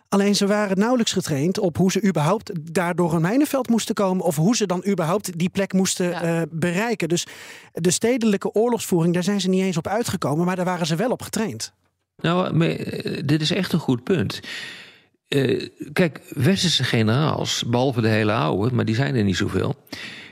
Alleen 0.08 0.36
ze 0.36 0.46
waren 0.46 0.78
nauwelijks 0.78 1.12
getraind 1.12 1.58
op 1.58 1.76
hoe 1.76 1.90
ze 1.90 2.04
überhaupt 2.04 2.50
daar 2.72 2.94
door 2.94 3.14
een 3.14 3.20
mijnenveld 3.20 3.68
moesten 3.68 3.94
komen. 3.94 4.24
Of 4.24 4.36
hoe 4.36 4.56
ze 4.56 4.66
dan 4.66 4.84
überhaupt 4.86 5.38
die 5.38 5.48
plek 5.48 5.72
moesten 5.72 6.10
ja. 6.10 6.40
uh, 6.40 6.42
bereiken. 6.50 7.08
Dus 7.08 7.26
de 7.72 7.90
stedelijke 7.90 8.52
oorlogsvoering, 8.52 9.14
daar 9.14 9.22
zijn 9.22 9.40
ze 9.40 9.48
niet 9.48 9.62
eens 9.62 9.76
op 9.76 9.86
uitgekomen. 9.86 10.46
Maar 10.46 10.56
daar 10.56 10.64
waren 10.64 10.86
ze 10.86 10.96
wel 10.96 11.10
op 11.10 11.22
getraind. 11.22 11.72
Nou, 12.16 12.60
eh, 12.66 13.22
dit 13.24 13.40
is 13.40 13.50
echt 13.50 13.72
een 13.72 13.78
goed 13.78 14.04
punt. 14.04 14.40
Uh, 15.28 15.68
kijk, 15.92 16.20
westerse 16.34 16.84
generaals, 16.84 17.64
behalve 17.66 18.00
de 18.00 18.08
hele 18.08 18.32
oude, 18.32 18.74
maar 18.74 18.84
die 18.84 18.94
zijn 18.94 19.14
er 19.14 19.24
niet 19.24 19.36
zoveel. 19.36 19.76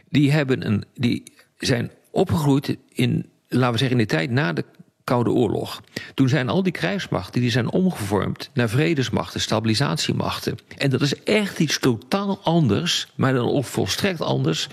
Die, 0.09 0.33
hebben 0.33 0.67
een, 0.67 0.85
die 0.95 1.23
zijn 1.59 1.91
opgegroeid 2.11 2.77
in, 2.89 3.31
laten 3.49 3.73
we 3.73 3.79
zeggen, 3.79 3.99
in 3.99 4.07
de 4.07 4.15
tijd 4.15 4.31
na 4.31 4.53
de 4.53 4.65
Koude 5.07 5.31
Oorlog. 5.31 5.83
Toen 6.15 6.29
zijn 6.29 6.49
al 6.49 6.63
die 6.63 6.73
krijgsmachten 6.73 7.41
die 7.41 7.51
zijn 7.51 7.71
omgevormd 7.71 8.51
naar 8.55 8.69
vredesmachten, 8.69 9.41
stabilisatiemachten. 9.41 10.59
En 10.77 10.91
dat 10.91 11.01
is 11.01 11.23
echt 11.23 11.59
iets 11.59 11.79
totaal 11.79 12.41
anders, 12.43 13.09
maar 13.15 13.33
dan 13.33 13.49
ook 13.49 13.65
volstrekt 13.65 14.21
anders 14.21 14.69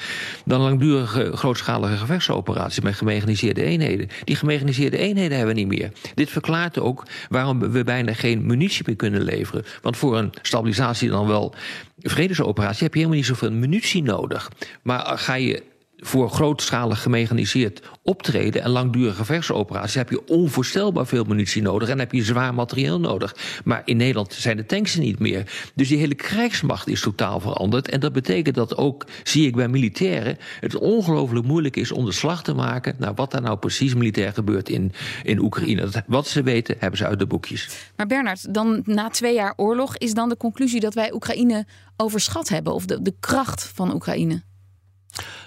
dan 0.46 0.62
langdurige 0.62 1.32
grootschalige 1.38 1.98
gevechtsoperaties 1.98 2.80
met 2.80 2.96
gemechaniseerde 2.96 3.64
eenheden. 3.64 4.10
Die 4.24 4.36
gemechaniseerde 4.36 4.98
eenheden 4.98 5.38
hebben 5.38 5.56
we 5.56 5.62
niet 5.62 5.80
meer. 5.80 5.92
Dit 6.14 6.30
verklaart 6.30 6.80
ook 6.80 7.06
waarom 7.30 7.72
we 7.72 7.84
bijna 7.84 8.14
geen 8.14 8.46
munitie 8.46 8.84
meer 8.86 8.96
kunnen 8.96 9.22
leveren. 9.22 9.66
Want 9.82 9.98
voor 9.98 10.18
een 10.18 10.34
stabilisatie 10.42 11.10
dan 11.10 11.28
wel 11.28 11.56
vredesoperatie 12.00 12.84
heb 12.84 12.94
je 12.94 13.00
helemaal 13.00 13.20
niet 13.20 13.28
zoveel 13.28 13.52
munitie 13.52 14.04
nodig. 14.04 14.52
Maar 14.82 15.18
ga 15.18 15.34
je 15.34 15.64
voor 16.04 16.30
grootschalig 16.30 17.02
gemechaniseerd 17.02 17.82
optreden 18.04 18.62
en 18.62 18.70
langdurige 18.70 19.16
gevechtsoperaties 19.16 19.96
heb 19.96 20.10
je 20.10 20.28
onvoorstelbaar 20.28 21.08
veel 21.08 21.24
munitie 21.24 21.62
nodig 21.62 21.90
en 21.90 22.00
heb 22.00 22.12
je 22.12 22.24
zwaar 22.24 22.54
materieel 22.54 23.00
nodig. 23.00 23.36
Maar 23.64 23.82
in 23.86 23.98
Nederland 23.98 24.34
zijn 24.34 24.58
de 24.58 24.66
tanks 24.66 24.96
niet 24.96 25.20
meer. 25.20 25.72
Dus 25.76 25.88
die 25.88 25.98
hele 25.98 26.16
krijgsmacht 26.16 26.88
is 26.88 27.02
totaal 27.02 27.40
veranderd. 27.40 27.90
En 27.90 28.00
dat 28.00 28.14
betekent 28.14 28.56
dat 28.56 28.78
ook, 28.78 29.06
zie 29.24 29.48
ik 29.48 29.56
bij 29.56 29.68
militairen, 29.68 30.38
het 30.60 30.76
ongelooflijk 30.76 31.46
moeilijk 31.46 31.76
is 31.76 31.92
om 31.92 32.06
de 32.06 32.12
slag 32.12 32.44
te 32.44 32.54
maken 32.54 32.96
naar 32.98 33.14
wat 33.14 33.32
daar 33.32 33.42
nou 33.42 33.58
precies 33.58 33.94
militair 33.94 34.34
gebeurt 34.34 34.70
in, 34.70 34.92
in 35.24 35.40
Oekraïne. 35.40 36.04
Wat 36.08 36.28
ze 36.28 36.44
weten, 36.44 36.76
hebben 36.80 36.98
ze 36.98 37.06
uit 37.06 37.20
de 37.20 37.28
boekjes. 37.28 37.92
Maar 37.96 38.08
Bernard, 38.08 38.54
dan 38.54 38.82
na 38.86 39.10
twee 39.10 39.34
jaar 39.34 39.54
oorlog 39.56 39.98
is 39.98 40.14
dan 40.14 40.30
de 40.30 40.38
conclusie 40.38 40.80
dat 40.80 40.94
wij 40.94 41.14
Oekraïne 41.14 41.66
overschat 41.98 42.50
hebben 42.50 42.74
of 42.74 42.86
de, 42.86 43.02
de 43.02 43.14
kracht 43.20 43.72
van 43.74 43.94
Oekraïne? 43.94 44.44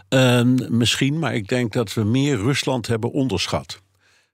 Uh, 0.08 0.42
misschien, 0.68 1.18
maar 1.18 1.34
ik 1.34 1.48
denk 1.48 1.72
dat 1.72 1.94
we 1.94 2.04
meer 2.04 2.36
Rusland 2.36 2.86
hebben 2.86 3.12
onderschat. 3.12 3.82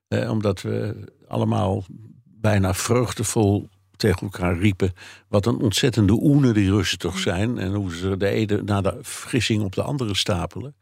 Uh, 0.09 0.29
omdat 0.29 0.61
we 0.61 0.95
allemaal 1.27 1.85
bijna 2.23 2.73
vreugdevol 2.73 3.69
tegen 3.95 4.21
elkaar 4.21 4.57
riepen. 4.57 4.93
Wat 5.27 5.45
een 5.45 5.57
ontzettende 5.57 6.13
oene 6.13 6.53
die 6.53 6.71
Russen 6.71 6.97
toch 6.97 7.17
zijn. 7.17 7.57
En 7.57 7.73
hoe 7.73 7.95
ze 7.95 8.17
de 8.17 8.27
ene 8.27 8.61
na 8.61 8.81
de 8.81 8.97
vergissing 9.01 9.63
op 9.63 9.75
de 9.75 9.83
andere 9.83 10.15
stapelen. 10.15 10.75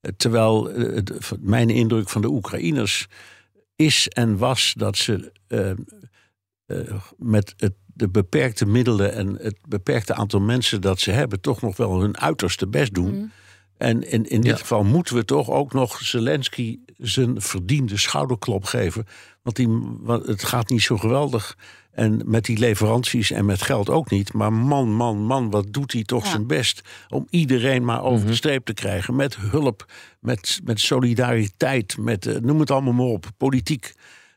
Uh, 0.00 0.12
terwijl 0.16 0.70
eh, 0.70 1.02
mijn 1.40 1.70
indruk 1.70 2.08
van 2.08 2.22
de 2.22 2.28
Oekraïners 2.28 3.06
is 3.76 4.08
en 4.08 4.36
was 4.38 4.74
dat 4.76 4.96
ze 4.96 5.32
ehm, 5.46 5.76
met 7.16 7.54
het 7.56 7.72
de 7.94 8.08
beperkte 8.08 8.66
middelen 8.66 9.12
en 9.12 9.36
het 9.40 9.56
beperkte 9.68 10.14
aantal 10.14 10.40
mensen 10.40 10.80
dat 10.80 11.00
ze 11.00 11.10
hebben, 11.10 11.40
toch 11.40 11.62
nog 11.62 11.76
wel 11.76 12.00
hun 12.00 12.18
uiterste 12.18 12.68
best 12.68 12.94
doen. 12.94 13.14
Mm. 13.14 13.30
En 13.82 14.10
in, 14.10 14.24
in 14.24 14.40
dit 14.40 14.60
geval 14.60 14.84
moeten 14.84 15.14
we 15.14 15.24
toch 15.24 15.50
ook 15.50 15.72
nog 15.72 16.00
Zelensky 16.00 16.78
zijn 16.96 17.40
verdiende 17.40 17.96
schouderklop 17.96 18.64
geven. 18.64 19.06
Want, 19.42 19.56
die, 19.56 19.68
want 20.00 20.26
het 20.26 20.44
gaat 20.44 20.68
niet 20.68 20.82
zo 20.82 20.96
geweldig. 20.96 21.56
En 21.90 22.22
met 22.24 22.44
die 22.44 22.58
leveranties 22.58 23.30
en 23.30 23.44
met 23.44 23.62
geld 23.62 23.90
ook 23.90 24.10
niet. 24.10 24.32
Maar 24.32 24.52
man, 24.52 24.92
man, 24.92 25.18
man, 25.18 25.50
wat 25.50 25.72
doet 25.72 25.92
hij 25.92 26.04
toch 26.04 26.26
zijn 26.26 26.46
best 26.46 26.80
om 27.08 27.26
iedereen 27.30 27.84
maar 27.84 28.02
over 28.02 28.20
de 28.20 28.26
mhm. 28.26 28.34
streep 28.34 28.64
te 28.64 28.74
krijgen. 28.74 29.16
Met 29.16 29.36
hulp, 29.36 29.86
met, 30.20 30.60
met 30.64 30.80
solidariteit, 30.80 31.96
met 31.98 32.26
uh, 32.26 32.36
noem 32.36 32.60
het 32.60 32.70
allemaal 32.70 32.92
maar 32.92 33.06
op, 33.06 33.26
politiek. 33.36 33.94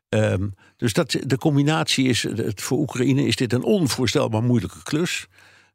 Um, 0.10 0.54
dus 0.78 0.94
dat, 0.94 1.18
de 1.26 1.38
combinatie 1.38 2.08
is, 2.08 2.24
het, 2.24 2.62
voor 2.62 2.78
Oekraïne 2.78 3.26
is 3.26 3.36
dit 3.36 3.54
een 3.54 3.64
onvoorstelbaar 3.64 4.44
moeilijke 4.44 4.84
klus. 4.84 5.28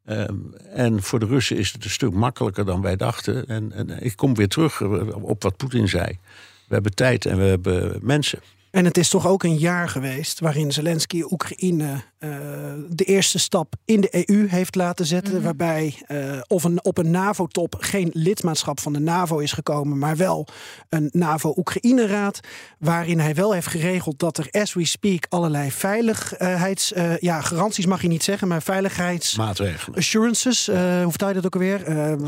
Um, 0.05 0.53
en 0.73 1.03
voor 1.03 1.19
de 1.19 1.25
Russen 1.25 1.57
is 1.57 1.71
het 1.71 1.83
een 1.83 1.89
stuk 1.89 2.13
makkelijker 2.13 2.65
dan 2.65 2.81
wij 2.81 2.95
dachten. 2.95 3.47
En, 3.47 3.71
en 3.71 4.03
ik 4.03 4.15
kom 4.15 4.35
weer 4.35 4.47
terug 4.47 4.81
op 5.11 5.43
wat 5.43 5.57
Poetin 5.57 5.87
zei. 5.87 6.19
We 6.67 6.73
hebben 6.73 6.95
tijd 6.95 7.25
en 7.25 7.37
we 7.37 7.43
hebben 7.43 7.99
mensen. 8.01 8.39
En 8.71 8.85
het 8.85 8.97
is 8.97 9.09
toch 9.09 9.27
ook 9.27 9.43
een 9.43 9.57
jaar 9.57 9.89
geweest 9.89 10.39
waarin 10.39 10.71
Zelensky 10.71 11.23
Oekraïne 11.29 12.01
uh, 12.19 12.29
de 12.89 13.03
eerste 13.03 13.39
stap 13.39 13.73
in 13.85 14.01
de 14.01 14.29
EU 14.29 14.47
heeft 14.47 14.75
laten 14.75 15.05
zetten. 15.05 15.33
Mhm. 15.33 15.43
Waarbij 15.43 15.95
uh, 16.07 16.41
of 16.47 16.63
een, 16.63 16.83
op 16.83 16.97
een 16.97 17.11
NAVO-top 17.11 17.75
geen 17.79 18.09
lidmaatschap 18.13 18.79
van 18.79 18.93
de 18.93 18.99
NAVO 18.99 19.37
is 19.37 19.51
gekomen, 19.51 19.97
maar 19.97 20.17
wel 20.17 20.47
een 20.89 21.09
NAVO-Oekraïne-raad. 21.13 22.39
Waarin 22.79 23.19
hij 23.19 23.35
wel 23.35 23.51
heeft 23.51 23.67
geregeld 23.67 24.19
dat 24.19 24.37
er, 24.37 24.47
as 24.51 24.73
we 24.73 24.85
speak, 24.85 25.25
allerlei 25.29 25.71
veiligheids. 25.71 26.91
Uh, 26.91 27.17
ja, 27.17 27.41
garanties 27.41 27.85
mag 27.85 28.01
je 28.01 28.07
niet 28.07 28.23
zeggen, 28.23 28.47
maar 28.47 28.61
veiligheids. 28.61 29.37
Maatregelen. 29.37 29.97
Assurances, 29.97 30.65
hoe 30.65 31.09
vertaal 31.09 31.29
je 31.29 31.35
dat 31.35 31.45
ook 31.45 31.53
alweer? 31.53 31.79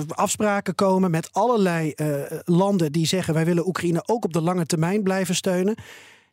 afspraken 0.07 0.75
komen 0.75 1.11
met 1.11 1.29
allerlei 1.31 1.93
landen 2.45 2.91
die 2.91 3.07
zeggen: 3.07 3.33
wij 3.33 3.45
willen 3.45 3.67
Oekraïne 3.67 4.03
ook 4.05 4.25
op 4.25 4.33
de 4.33 4.41
lange 4.41 4.65
termijn 4.65 5.03
blijven 5.03 5.35
steunen. 5.35 5.75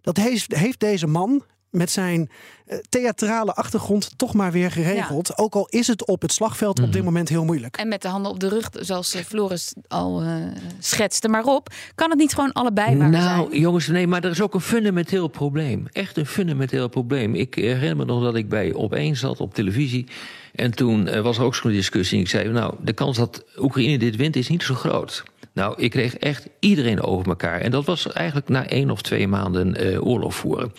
Dat 0.02 0.16
heeft, 0.16 0.56
heeft 0.56 0.80
deze 0.80 1.06
man 1.06 1.42
met 1.70 1.90
zijn 1.90 2.30
uh, 2.66 2.78
theatrale 2.88 3.54
achtergrond 3.54 4.18
toch 4.18 4.34
maar 4.34 4.52
weer 4.52 4.70
geregeld. 4.70 5.38
Ook 5.38 5.54
al 5.54 5.66
is 5.66 5.86
het 5.86 6.06
op 6.06 6.22
het 6.22 6.32
slagveld 6.32 6.78
op 6.78 6.86
dit 6.86 6.94
mhm. 6.94 7.04
moment 7.04 7.28
heel 7.28 7.44
moeilijk. 7.44 7.76
En 7.76 7.88
met 7.88 8.02
de 8.02 8.08
handen 8.08 8.30
op 8.30 8.40
de 8.40 8.48
rug, 8.48 8.68
zoals 8.72 9.14
eh, 9.14 9.22
Floris 9.22 9.74
al 9.88 10.22
uh, 10.22 10.34
schetste. 10.78 11.28
Maar 11.28 11.42
Rob, 11.42 11.66
kan 11.94 12.10
het 12.10 12.18
niet 12.18 12.34
gewoon 12.34 12.52
allebei 12.52 12.96
maar 12.96 13.10
Nou, 13.10 13.58
jongens, 13.58 13.86
nee, 13.86 14.06
maar 14.06 14.24
er 14.24 14.30
is 14.30 14.40
ook 14.40 14.54
een 14.54 14.60
fundamenteel 14.60 15.28
probleem. 15.28 15.86
Echt 15.92 16.16
een 16.16 16.26
fundamenteel 16.26 16.88
probleem. 16.88 17.34
Ik 17.34 17.54
herinner 17.54 17.96
me 17.96 18.04
nog 18.04 18.22
dat 18.22 18.34
ik 18.34 18.48
bij 18.48 18.72
Op1 18.72 19.10
zat 19.12 19.40
op 19.40 19.54
televisie. 19.54 20.06
En 20.54 20.70
toen 20.70 21.22
was 21.22 21.38
er 21.38 21.44
ook 21.44 21.54
zo'n 21.54 21.70
discussie. 21.70 22.20
Ik 22.20 22.28
zei, 22.28 22.48
nou, 22.48 22.74
de 22.80 22.92
kans 22.92 23.16
dat 23.16 23.44
Oekraïne 23.56 23.98
dit 23.98 24.16
wint 24.16 24.36
is 24.36 24.48
niet 24.48 24.62
zo 24.62 24.74
groot. 24.74 25.22
Nou, 25.54 25.74
ik 25.82 25.90
kreeg 25.90 26.16
echt 26.16 26.48
iedereen 26.58 27.02
over 27.02 27.28
elkaar. 27.28 27.60
En 27.60 27.70
dat 27.70 27.84
was 27.84 28.12
eigenlijk 28.12 28.48
na 28.48 28.66
één 28.66 28.90
of 28.90 29.02
twee 29.02 29.28
maanden 29.28 29.86
uh, 29.86 30.06
oorlog 30.06 30.34
voeren. 30.34 30.72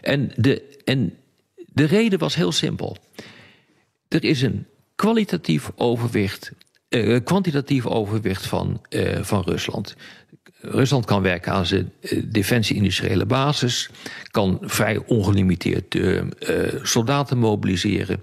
En 0.00 0.30
de, 0.36 0.80
en 0.84 1.14
de 1.66 1.84
reden 1.84 2.18
was 2.18 2.34
heel 2.34 2.52
simpel. 2.52 2.96
Er 4.08 4.24
is 4.24 4.42
een 4.42 4.66
kwalitatief 4.94 5.70
overwicht, 5.76 6.52
uh, 6.88 7.20
kwantitatief 7.24 7.86
overwicht 7.86 8.46
van, 8.46 8.82
uh, 8.90 9.22
van 9.22 9.42
Rusland. 9.42 9.96
Rusland 10.60 11.04
kan 11.04 11.22
werken 11.22 11.52
aan 11.52 11.66
zijn 11.66 11.92
defensie-industriële 12.24 13.26
basis, 13.26 13.90
kan 14.30 14.58
vrij 14.60 15.02
ongelimiteerd 15.06 15.94
uh, 15.94 16.22
soldaten 16.82 17.38
mobiliseren, 17.38 18.22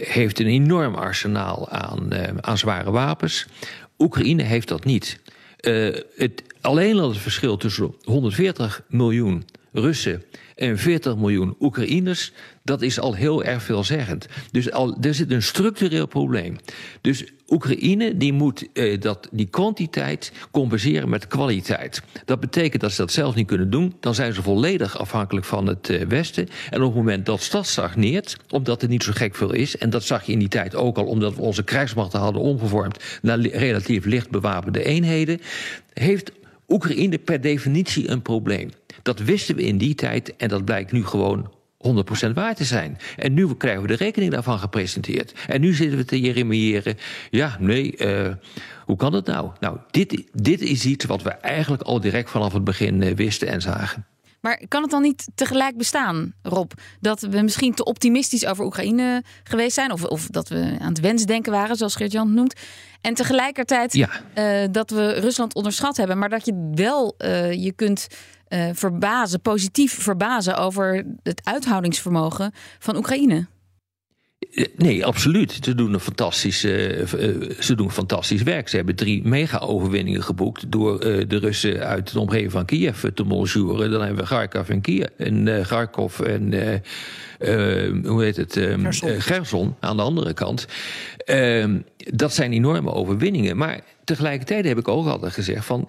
heeft 0.00 0.38
een 0.40 0.46
enorm 0.46 0.94
arsenaal 0.94 1.68
aan, 1.68 2.10
aan 2.40 2.58
zware 2.58 2.90
wapens. 2.90 3.46
Oekraïne 3.98 4.42
heeft 4.42 4.68
dat 4.68 4.84
niet. 4.84 5.20
Uh, 5.60 5.96
het, 6.16 6.42
alleen 6.60 6.98
al 6.98 7.08
het 7.08 7.18
verschil 7.18 7.56
tussen 7.56 7.94
140 8.02 8.84
miljoen 8.88 9.44
Russen 9.72 10.22
en 10.58 10.78
40 10.78 11.16
miljoen 11.16 11.56
Oekraïners, 11.60 12.32
dat 12.62 12.82
is 12.82 13.00
al 13.00 13.14
heel 13.14 13.44
erg 13.44 13.62
veelzeggend. 13.62 14.26
Dus 14.50 14.72
al, 14.72 14.96
er 15.00 15.14
zit 15.14 15.30
een 15.30 15.42
structureel 15.42 16.06
probleem. 16.06 16.56
Dus 17.00 17.24
Oekraïne 17.48 18.16
die 18.16 18.32
moet 18.32 18.68
eh, 18.72 19.00
dat, 19.00 19.28
die 19.32 19.46
kwantiteit 19.46 20.32
compenseren 20.50 21.08
met 21.08 21.26
kwaliteit. 21.26 22.02
Dat 22.24 22.40
betekent 22.40 22.82
dat 22.82 22.92
ze 22.92 23.00
dat 23.00 23.12
zelf 23.12 23.34
niet 23.34 23.46
kunnen 23.46 23.70
doen. 23.70 23.94
Dan 24.00 24.14
zijn 24.14 24.34
ze 24.34 24.42
volledig 24.42 24.98
afhankelijk 24.98 25.46
van 25.46 25.66
het 25.66 25.88
eh, 25.88 26.06
Westen. 26.06 26.48
En 26.70 26.80
op 26.82 26.86
het 26.86 26.96
moment 26.96 27.26
dat 27.26 27.48
dat 27.50 27.66
stagneert, 27.66 28.36
omdat 28.48 28.82
er 28.82 28.88
niet 28.88 29.02
zo 29.02 29.12
gek 29.14 29.34
veel 29.34 29.52
is... 29.52 29.76
en 29.76 29.90
dat 29.90 30.04
zag 30.04 30.24
je 30.24 30.32
in 30.32 30.38
die 30.38 30.48
tijd 30.48 30.74
ook 30.74 30.96
al, 30.96 31.06
omdat 31.06 31.34
we 31.34 31.40
onze 31.40 31.64
krijgsmachten 31.64 32.20
hadden 32.20 32.42
omgevormd... 32.42 33.04
naar 33.22 33.38
relatief 33.38 34.04
licht 34.04 34.30
bewapende 34.30 34.84
eenheden... 34.84 35.40
heeft 35.92 36.32
Oekraïne 36.68 37.18
per 37.18 37.40
definitie 37.40 38.10
een 38.10 38.22
probleem. 38.22 38.70
Dat 39.08 39.18
wisten 39.18 39.56
we 39.56 39.62
in 39.62 39.78
die 39.78 39.94
tijd 39.94 40.36
en 40.36 40.48
dat 40.48 40.64
blijkt 40.64 40.92
nu 40.92 41.04
gewoon 41.04 41.52
100% 42.26 42.32
waar 42.34 42.54
te 42.54 42.64
zijn. 42.64 42.98
En 43.16 43.34
nu 43.34 43.54
krijgen 43.54 43.82
we 43.82 43.88
de 43.88 43.94
rekening 43.94 44.32
daarvan 44.32 44.58
gepresenteerd. 44.58 45.32
En 45.46 45.60
nu 45.60 45.72
zitten 45.72 45.98
we 45.98 46.04
te 46.04 46.20
jeremiëren. 46.20 46.96
Ja, 47.30 47.56
nee, 47.60 47.94
uh, 47.96 48.32
hoe 48.84 48.96
kan 48.96 49.12
dat 49.12 49.26
nou? 49.26 49.50
Nou, 49.60 49.78
dit, 49.90 50.24
dit 50.32 50.60
is 50.60 50.84
iets 50.84 51.04
wat 51.04 51.22
we 51.22 51.30
eigenlijk 51.30 51.82
al 51.82 52.00
direct 52.00 52.30
vanaf 52.30 52.52
het 52.52 52.64
begin 52.64 53.02
uh, 53.02 53.14
wisten 53.14 53.48
en 53.48 53.60
zagen. 53.60 54.06
Maar 54.40 54.62
kan 54.68 54.82
het 54.82 54.90
dan 54.90 55.02
niet 55.02 55.28
tegelijk 55.34 55.76
bestaan, 55.76 56.34
Rob, 56.42 56.70
dat 57.00 57.20
we 57.20 57.42
misschien 57.42 57.74
te 57.74 57.84
optimistisch 57.84 58.46
over 58.46 58.64
Oekraïne 58.64 59.22
geweest 59.44 59.74
zijn? 59.74 59.92
Of, 59.92 60.04
of 60.04 60.26
dat 60.26 60.48
we 60.48 60.76
aan 60.78 60.88
het 60.88 61.00
wensdenken 61.00 61.52
waren, 61.52 61.76
zoals 61.76 61.96
Geert-Jan 61.96 62.34
noemt. 62.34 62.54
En 63.00 63.14
tegelijkertijd 63.14 63.94
ja. 63.94 64.08
uh, 64.34 64.68
dat 64.70 64.90
we 64.90 65.12
Rusland 65.12 65.54
onderschat 65.54 65.96
hebben. 65.96 66.18
Maar 66.18 66.28
dat 66.28 66.44
je 66.44 66.70
wel 66.74 67.14
uh, 67.18 67.52
je 67.52 67.72
kunt 67.72 68.06
uh, 68.48 68.68
verbazen, 68.72 69.40
positief 69.40 69.92
verbazen 69.92 70.56
over 70.56 71.04
het 71.22 71.40
uithoudingsvermogen 71.44 72.52
van 72.78 72.96
Oekraïne. 72.96 73.46
Nee, 74.76 75.04
absoluut. 75.04 75.58
Ze 75.60 75.74
doen 75.74 75.94
een 75.94 76.00
fantastisch, 76.00 76.64
uh, 76.64 77.06
ze 77.60 77.74
doen 77.74 77.90
fantastisch 77.90 78.42
werk. 78.42 78.68
Ze 78.68 78.76
hebben 78.76 78.94
drie 78.94 79.26
mega-overwinningen 79.26 80.22
geboekt 80.22 80.72
door 80.72 81.06
uh, 81.06 81.24
de 81.28 81.38
Russen 81.38 81.86
uit 81.86 82.12
de 82.12 82.20
omgeving 82.20 82.52
van 82.52 82.64
Kiev 82.64 83.04
te 83.14 83.22
monjuren. 83.22 83.90
Dan 83.90 84.00
hebben 84.00 84.22
we 84.22 84.28
Kharkov 84.28 84.68
en 84.68 84.80
Kiev 84.80 85.06
en 85.16 85.46
uh, 85.46 85.66
Kharkov 85.66 86.20
en 86.20 86.52
hoe 88.04 88.22
heet 88.22 88.36
het? 88.36 88.52
Gerson. 88.52 89.20
Gerson 89.20 89.76
aan 89.80 89.96
de 89.96 90.02
andere 90.02 90.34
kant. 90.34 90.66
Ehm, 91.16 91.78
dat 91.96 92.34
zijn 92.34 92.52
enorme 92.52 92.92
overwinningen. 92.92 93.56
Maar 93.56 93.80
tegelijkertijd 94.04 94.64
heb 94.64 94.78
ik 94.78 94.88
ook 94.88 95.06
altijd 95.06 95.32
gezegd 95.32 95.64
van 95.64 95.88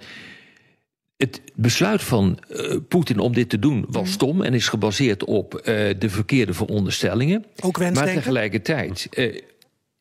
het 1.19 1.41
besluit 1.55 2.03
van 2.03 2.39
uh, 2.49 2.75
Poetin 2.87 3.19
om 3.19 3.33
dit 3.33 3.49
te 3.49 3.59
doen 3.59 3.85
was 3.89 4.03
mhm. 4.03 4.11
stom 4.11 4.41
en 4.41 4.53
is 4.53 4.67
gebaseerd 4.67 5.23
op 5.23 5.53
uh, 5.53 5.63
de 5.99 6.09
verkeerde 6.09 6.53
veronderstellingen. 6.53 7.45
Ook 7.59 7.77
wensdenken? 7.77 8.13
Maar 8.13 8.23
tegelijkertijd. 8.23 9.07
Uh, 9.11 9.41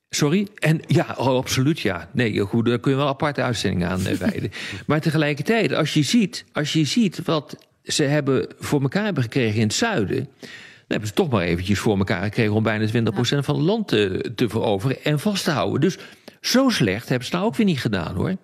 sorry? 0.08 0.48
En 0.54 0.80
ja, 0.86 1.14
oh, 1.16 1.26
absoluut 1.26 1.80
ja. 1.80 2.08
Nee, 2.12 2.38
goed, 2.40 2.66
daar 2.66 2.78
kun 2.78 2.90
je 2.90 2.96
wel 2.96 3.06
aparte 3.06 3.42
uitzendingen 3.42 3.88
aan 3.88 4.02
wijden. 4.18 4.50
maar 4.86 5.00
tegelijkertijd, 5.00 5.72
als 5.72 5.94
je, 5.94 6.02
ziet, 6.02 6.44
als 6.52 6.72
je 6.72 6.84
ziet 6.84 7.22
wat 7.24 7.56
ze 7.82 8.02
hebben 8.02 8.48
voor 8.58 8.82
elkaar 8.82 9.04
hebben 9.04 9.22
gekregen 9.22 9.60
in 9.60 9.66
het 9.66 9.74
zuiden. 9.74 10.28
Dan 10.38 10.98
hebben 10.98 11.08
ze 11.08 11.14
toch 11.14 11.30
maar 11.30 11.42
eventjes 11.42 11.78
voor 11.78 11.98
elkaar 11.98 12.22
gekregen 12.22 12.54
om 12.54 12.62
bijna 12.62 12.86
20% 12.86 12.90
ja. 12.90 13.42
van 13.42 13.54
het 13.54 13.64
land 13.64 13.88
te, 13.88 14.32
te 14.34 14.48
veroveren 14.48 15.04
en 15.04 15.20
vast 15.20 15.44
te 15.44 15.50
houden. 15.50 15.80
Dus 15.80 15.98
zo 16.40 16.68
slecht 16.68 17.08
hebben 17.08 17.28
ze 17.28 17.34
nou 17.34 17.46
ook 17.46 17.56
weer 17.56 17.66
niet 17.66 17.80
gedaan 17.80 18.14
hoor. 18.14 18.36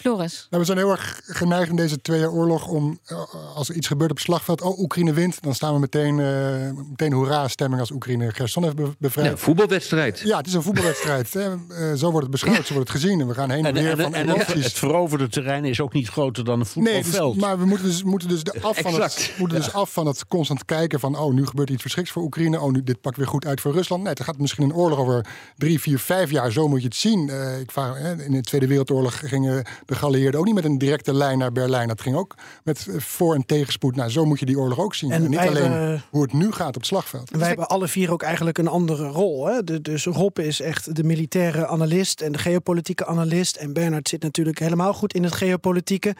Floris? 0.00 0.46
Nou, 0.50 0.62
we 0.62 0.64
zijn 0.64 0.78
heel 0.78 0.90
erg 0.90 1.20
geneigd 1.24 1.70
in 1.70 1.76
deze 1.76 2.00
twee 2.00 2.20
jaar 2.20 2.30
oorlog 2.30 2.66
om, 2.66 2.98
eh, 3.04 3.34
als 3.54 3.68
er 3.68 3.74
iets 3.74 3.86
gebeurt 3.86 4.10
op 4.10 4.16
het 4.16 4.26
slagveld, 4.26 4.60
oh, 4.60 4.78
Oekraïne 4.78 5.12
wint, 5.12 5.42
dan 5.42 5.54
staan 5.54 5.74
we 5.74 5.80
meteen, 5.80 6.18
uh, 6.18 6.84
meteen 6.88 7.12
hoera-stemming 7.12 7.80
als 7.80 7.90
Oekraïne 7.90 8.32
Gerson 8.32 8.62
heeft 8.62 8.98
bevrijd. 8.98 9.30
Ja, 9.30 9.36
voetbalwedstrijd. 9.36 10.20
Ja, 10.20 10.36
het 10.36 10.46
is 10.46 10.52
een 10.52 10.62
voetbalwedstrijd. 10.62 11.34
uh, 11.34 11.92
zo 11.92 12.10
wordt 12.10 12.20
het 12.20 12.30
beschouwd, 12.30 12.66
zo 12.66 12.74
wordt 12.74 12.88
het 12.88 13.00
gezien. 13.00 13.20
En 13.20 13.26
we 13.26 13.34
gaan 13.34 13.50
heen 13.50 13.64
en, 13.64 13.74
weer 13.74 13.96
van 13.96 14.14
en, 14.14 14.28
en 14.28 14.38
het, 14.38 14.52
het 14.52 14.72
veroverde 14.72 15.28
terrein 15.28 15.64
is 15.64 15.80
ook 15.80 15.92
niet 15.92 16.08
groter 16.08 16.44
dan 16.44 16.60
een 16.60 16.66
voetbalveld. 16.66 17.12
Nee, 17.14 17.32
dus, 17.32 17.42
maar 17.42 17.58
we 17.58 17.64
moeten 17.64 17.86
dus, 17.86 18.02
moeten 18.02 18.28
dus, 18.28 18.62
af, 18.62 18.78
van 18.78 19.00
het, 19.00 19.34
moeten 19.38 19.56
dus 19.56 19.72
af 19.72 19.92
van 19.92 20.06
het 20.06 20.26
constant 20.26 20.64
kijken 20.64 21.00
van, 21.00 21.18
oh, 21.18 21.32
nu 21.32 21.46
gebeurt 21.46 21.70
iets 21.70 21.82
verschriks 21.82 22.10
voor 22.10 22.22
Oekraïne, 22.22 22.60
oh, 22.60 22.72
nu, 22.72 22.82
dit 22.82 23.00
pakt 23.00 23.16
weer 23.16 23.26
goed 23.26 23.46
uit 23.46 23.60
voor 23.60 23.72
Rusland. 23.72 24.02
Nee, 24.02 24.12
het 24.12 24.22
gaat 24.22 24.38
misschien 24.38 24.64
een 24.64 24.74
oorlog 24.74 24.98
over 24.98 25.26
drie, 25.56 25.80
vier, 25.80 25.98
vijf 25.98 26.30
jaar, 26.30 26.52
zo 26.52 26.68
moet 26.68 26.80
je 26.80 26.86
het 26.86 26.96
zien. 26.96 27.30
ik 27.60 27.70
vraag, 27.70 27.98
in 28.18 28.32
de 28.32 28.40
Tweede 28.40 28.66
Wereldoorlog 28.66 29.18
gingen 29.28 29.64
de 29.90 29.96
geallieerden 29.96 30.40
ook 30.40 30.46
niet 30.46 30.54
met 30.54 30.64
een 30.64 30.78
directe 30.78 31.14
lijn 31.14 31.38
naar 31.38 31.52
Berlijn. 31.52 31.88
Dat 31.88 32.00
ging 32.00 32.16
ook 32.16 32.34
met 32.64 32.86
voor- 32.96 33.34
en 33.34 33.46
tegenspoed. 33.46 33.96
Nou, 33.96 34.10
zo 34.10 34.24
moet 34.24 34.38
je 34.38 34.46
die 34.46 34.58
oorlog 34.58 34.78
ook 34.78 34.94
zien. 34.94 35.10
En, 35.10 35.28
niet 35.28 35.38
alleen 35.38 36.00
hoe 36.10 36.22
het 36.22 36.32
nu 36.32 36.52
gaat 36.52 36.68
op 36.68 36.74
het 36.74 36.86
slagveld. 36.86 37.30
Wij 37.30 37.48
hebben 37.48 37.68
alle 37.68 37.88
vier 37.88 38.12
ook 38.12 38.22
eigenlijk 38.22 38.58
een 38.58 38.68
andere 38.68 39.08
rol. 39.08 39.46
Hè? 39.46 39.80
dus 39.82 40.04
Rob 40.04 40.38
is 40.38 40.60
echt 40.60 40.96
de 40.96 41.04
militaire 41.04 41.66
analist 41.66 42.20
en 42.20 42.32
de 42.32 42.38
geopolitieke 42.38 43.06
analist. 43.06 43.56
En 43.56 43.72
Bernard 43.72 44.08
zit 44.08 44.22
natuurlijk 44.22 44.58
helemaal 44.58 44.92
goed 44.92 45.14
in 45.14 45.22
het 45.22 45.34
geopolitieke. 45.34 46.14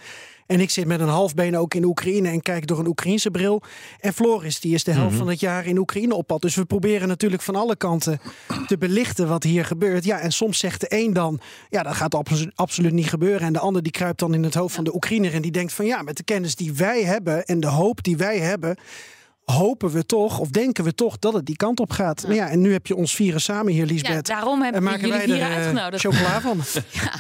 En 0.51 0.61
ik 0.61 0.71
zit 0.71 0.87
met 0.87 1.01
een 1.01 1.09
half 1.09 1.35
been 1.35 1.57
ook 1.57 1.75
in 1.75 1.85
Oekraïne 1.85 2.29
en 2.29 2.43
kijk 2.43 2.67
door 2.67 2.79
een 2.79 2.87
Oekraïense 2.87 3.31
bril. 3.31 3.63
En 4.01 4.13
Floris, 4.13 4.61
die 4.61 4.75
is 4.75 4.85
de 4.85 4.93
helft 4.93 5.09
mhm. 5.09 5.19
van 5.19 5.29
het 5.29 5.41
jaar 5.41 5.67
in 5.67 5.79
Oekraïne 5.79 6.15
op 6.15 6.27
pad. 6.27 6.41
Dus 6.41 6.55
we 6.55 6.65
proberen 6.65 7.09
natuurlijk 7.09 7.43
van 7.43 7.57
alle 7.57 7.77
kanten 7.77 8.21
te 8.67 8.79
belichten 8.79 9.29
wat 9.29 9.43
hier 9.43 9.65
gebeurt. 9.65 10.05
Ja, 10.05 10.19
en 10.19 10.33
soms 10.33 10.59
zegt 10.59 10.81
de 10.81 10.87
een 10.89 11.13
dan, 11.13 11.41
ja, 11.69 11.83
dat 11.83 11.95
gaat 11.95 12.17
absoluut 12.55 12.93
niet 12.93 13.09
gebeuren. 13.09 13.47
En 13.47 13.53
de 13.53 13.59
ander 13.59 13.83
die 13.83 13.93
kruipt 13.93 14.19
dan 14.19 14.35
in 14.35 14.43
het 14.43 14.55
hoofd 14.55 14.75
van 14.75 14.85
de 14.85 14.95
Oekraïner 14.95 15.35
en 15.35 15.43
die 15.43 15.51
denkt 15.51 15.73
van 15.73 15.87
ja, 15.87 16.03
met 16.03 16.17
de 16.17 16.23
kennis 16.23 16.57
die 16.57 16.73
wij 16.73 17.03
hebben 17.03 17.45
en 17.45 17.61
de 17.61 17.69
hoop 17.69 18.03
die 18.03 18.17
wij 18.17 18.39
hebben 18.39 18.77
hopen 19.51 19.91
we 19.91 20.07
toch, 20.07 20.39
of 20.39 20.49
denken 20.49 20.85
we 20.85 20.95
toch, 20.95 21.19
dat 21.19 21.33
het 21.33 21.47
die 21.47 21.57
kant 21.57 21.81
op 21.81 21.91
gaat. 21.93 22.21
Ja. 22.21 22.27
Maar 22.27 22.37
ja, 22.37 22.49
en 22.49 22.61
nu 22.61 22.73
heb 22.73 22.87
je 22.87 22.95
ons 22.97 23.15
vieren 23.15 23.41
samen 23.41 23.73
hier, 23.73 23.87
Liesbeth. 23.87 24.27
Ja, 24.27 24.35
daarom 24.35 24.63
hebben 24.63 24.83
we 24.83 24.99
jullie 24.99 25.21
vieren 25.21 25.51
uh, 25.51 25.57
uitgenodigd. 25.57 26.03
chocola 26.03 26.41
van. 26.41 26.61
ja, 27.03 27.13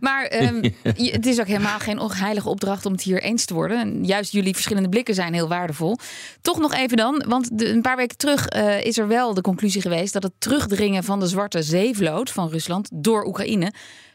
maar 0.00 0.32
um, 0.42 0.74
het 0.94 1.26
is 1.26 1.40
ook 1.40 1.46
helemaal 1.46 1.78
geen 1.78 2.00
heilige 2.00 2.48
opdracht 2.48 2.86
om 2.86 2.92
het 2.92 3.02
hier 3.02 3.22
eens 3.22 3.44
te 3.44 3.54
worden. 3.54 3.80
En 3.80 4.04
juist 4.04 4.32
jullie 4.32 4.54
verschillende 4.54 4.88
blikken 4.88 5.14
zijn 5.14 5.34
heel 5.34 5.48
waardevol. 5.48 5.98
Toch 6.40 6.58
nog 6.58 6.74
even 6.74 6.96
dan, 6.96 7.24
want 7.28 7.58
de, 7.58 7.68
een 7.68 7.82
paar 7.82 7.96
weken 7.96 8.16
terug 8.16 8.54
uh, 8.56 8.84
is 8.84 8.98
er 8.98 9.08
wel 9.08 9.34
de 9.34 9.40
conclusie 9.40 9.80
geweest... 9.80 10.12
dat 10.12 10.22
het 10.22 10.32
terugdringen 10.38 11.04
van 11.04 11.20
de 11.20 11.26
Zwarte 11.26 11.62
Zeevloot 11.62 12.30
van 12.30 12.48
Rusland 12.48 12.88
door 12.92 13.26
Oekraïne 13.26 13.72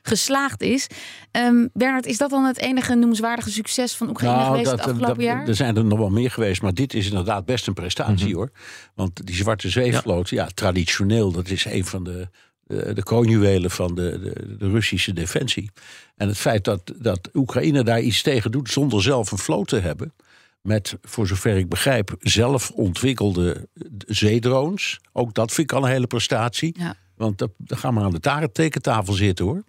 geslaagd 0.07 0.61
is. 0.61 0.87
Um, 1.31 1.69
Bernard, 1.73 2.05
is 2.05 2.17
dat 2.17 2.29
dan 2.29 2.43
het 2.43 2.59
enige 2.59 2.95
noemenswaardige 2.95 3.51
succes 3.51 3.95
van 3.95 4.09
Oekraïne 4.09 4.37
nou, 4.37 4.49
geweest 4.49 4.69
dat, 4.69 4.79
het 4.79 4.89
afgelopen 4.89 5.15
dat, 5.15 5.25
jaar? 5.25 5.47
Er 5.47 5.55
zijn 5.55 5.77
er 5.77 5.85
nog 5.85 5.99
wel 5.99 6.09
meer 6.09 6.31
geweest, 6.31 6.61
maar 6.61 6.73
dit 6.73 6.93
is 6.93 7.07
inderdaad 7.07 7.45
best 7.45 7.67
een 7.67 7.73
prestatie 7.73 8.27
mhm. 8.27 8.35
hoor. 8.35 8.49
Want 8.95 9.25
die 9.25 9.35
Zwarte 9.35 9.69
Zeevloot, 9.69 10.29
ja. 10.29 10.43
ja, 10.43 10.49
traditioneel, 10.53 11.31
dat 11.31 11.49
is 11.49 11.65
een 11.65 11.85
van 11.85 12.03
de 12.03 12.27
de, 12.67 12.93
de 12.93 13.03
kroonjuwelen 13.03 13.71
van 13.71 13.95
de, 13.95 14.19
de, 14.19 14.57
de, 14.57 14.69
Russische 14.69 15.13
defensie. 15.13 15.71
En 16.15 16.27
het 16.27 16.37
feit 16.37 16.63
dat, 16.63 16.93
dat 16.97 17.29
Oekraïne 17.33 17.83
daar 17.83 18.01
iets 18.01 18.21
tegen 18.21 18.51
doet 18.51 18.69
zonder 18.69 19.01
zelf 19.01 19.31
een 19.31 19.37
vloot 19.37 19.67
te 19.67 19.79
hebben. 19.79 20.13
Met, 20.61 20.97
voor 21.01 21.27
zover 21.27 21.57
ik 21.57 21.69
begrijp, 21.69 22.15
zelf 22.19 22.71
ontwikkelde 22.71 23.67
zeedrones. 24.07 24.99
Ook 25.11 25.33
dat 25.33 25.51
vind 25.51 25.71
ik 25.71 25.77
al 25.77 25.83
een 25.83 25.91
hele 25.91 26.07
prestatie. 26.07 26.75
Ja. 26.79 26.95
Want 27.17 27.37
dan 27.37 27.49
gaan 27.57 27.95
we 27.95 28.01
aan 28.01 28.41
de 28.41 28.49
tekentafel 28.51 29.13
zitten 29.13 29.45
hoor. 29.45 29.63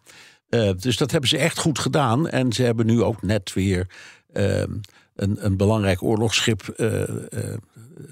Uh, 0.50 0.70
dus 0.76 0.96
dat 0.96 1.10
hebben 1.10 1.30
ze 1.30 1.38
echt 1.38 1.58
goed 1.58 1.78
gedaan. 1.78 2.28
En 2.28 2.52
ze 2.52 2.62
hebben 2.62 2.86
nu 2.86 3.02
ook 3.02 3.22
net 3.22 3.52
weer 3.52 3.86
uh, 4.32 4.58
een, 5.14 5.44
een 5.44 5.56
belangrijk 5.56 6.02
oorlogsschip 6.02 6.74
uh, 6.76 7.02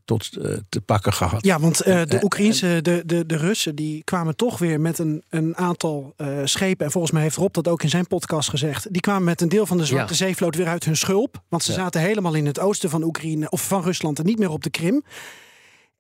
tot 0.05 0.31
te 0.69 0.81
pakken 0.81 1.13
gehad. 1.13 1.45
Ja, 1.45 1.61
want 1.61 1.79
de 1.85 2.19
Oekraïnse, 2.23 2.79
de, 2.83 3.03
de, 3.07 3.27
de 3.27 3.37
Russen, 3.37 3.75
die 3.75 4.05
kwamen 4.05 4.37
toch 4.37 4.59
weer 4.59 4.81
met 4.81 4.99
een, 4.99 5.23
een 5.29 5.57
aantal 5.57 6.15
schepen. 6.45 6.87
En 6.87 6.93
volgens 6.93 7.13
mij 7.13 7.23
heeft 7.23 7.37
Rob 7.37 7.55
dat 7.55 7.69
ook 7.69 7.83
in 7.83 7.89
zijn 7.89 8.07
podcast 8.07 8.49
gezegd. 8.49 8.93
Die 8.93 9.01
kwamen 9.01 9.25
met 9.25 9.41
een 9.41 9.49
deel 9.49 9.67
van 9.67 9.77
de 9.77 9.85
Zwarte 9.85 10.13
ja. 10.13 10.19
Zeevloot 10.19 10.57
weer 10.57 10.69
uit 10.69 10.85
hun 10.85 10.97
schulp. 10.97 11.43
Want 11.49 11.63
ze 11.63 11.73
zaten 11.73 12.01
helemaal 12.01 12.35
in 12.35 12.47
het 12.47 12.61
oosten 12.61 12.91
van 12.91 13.03
Oekraïne 13.03 13.51
of 13.51 13.67
van 13.67 13.83
Rusland 13.83 14.19
en 14.19 14.27
niet 14.27 14.39
meer 14.39 14.51
op 14.51 14.63
de 14.63 14.71
Krim. 14.71 15.03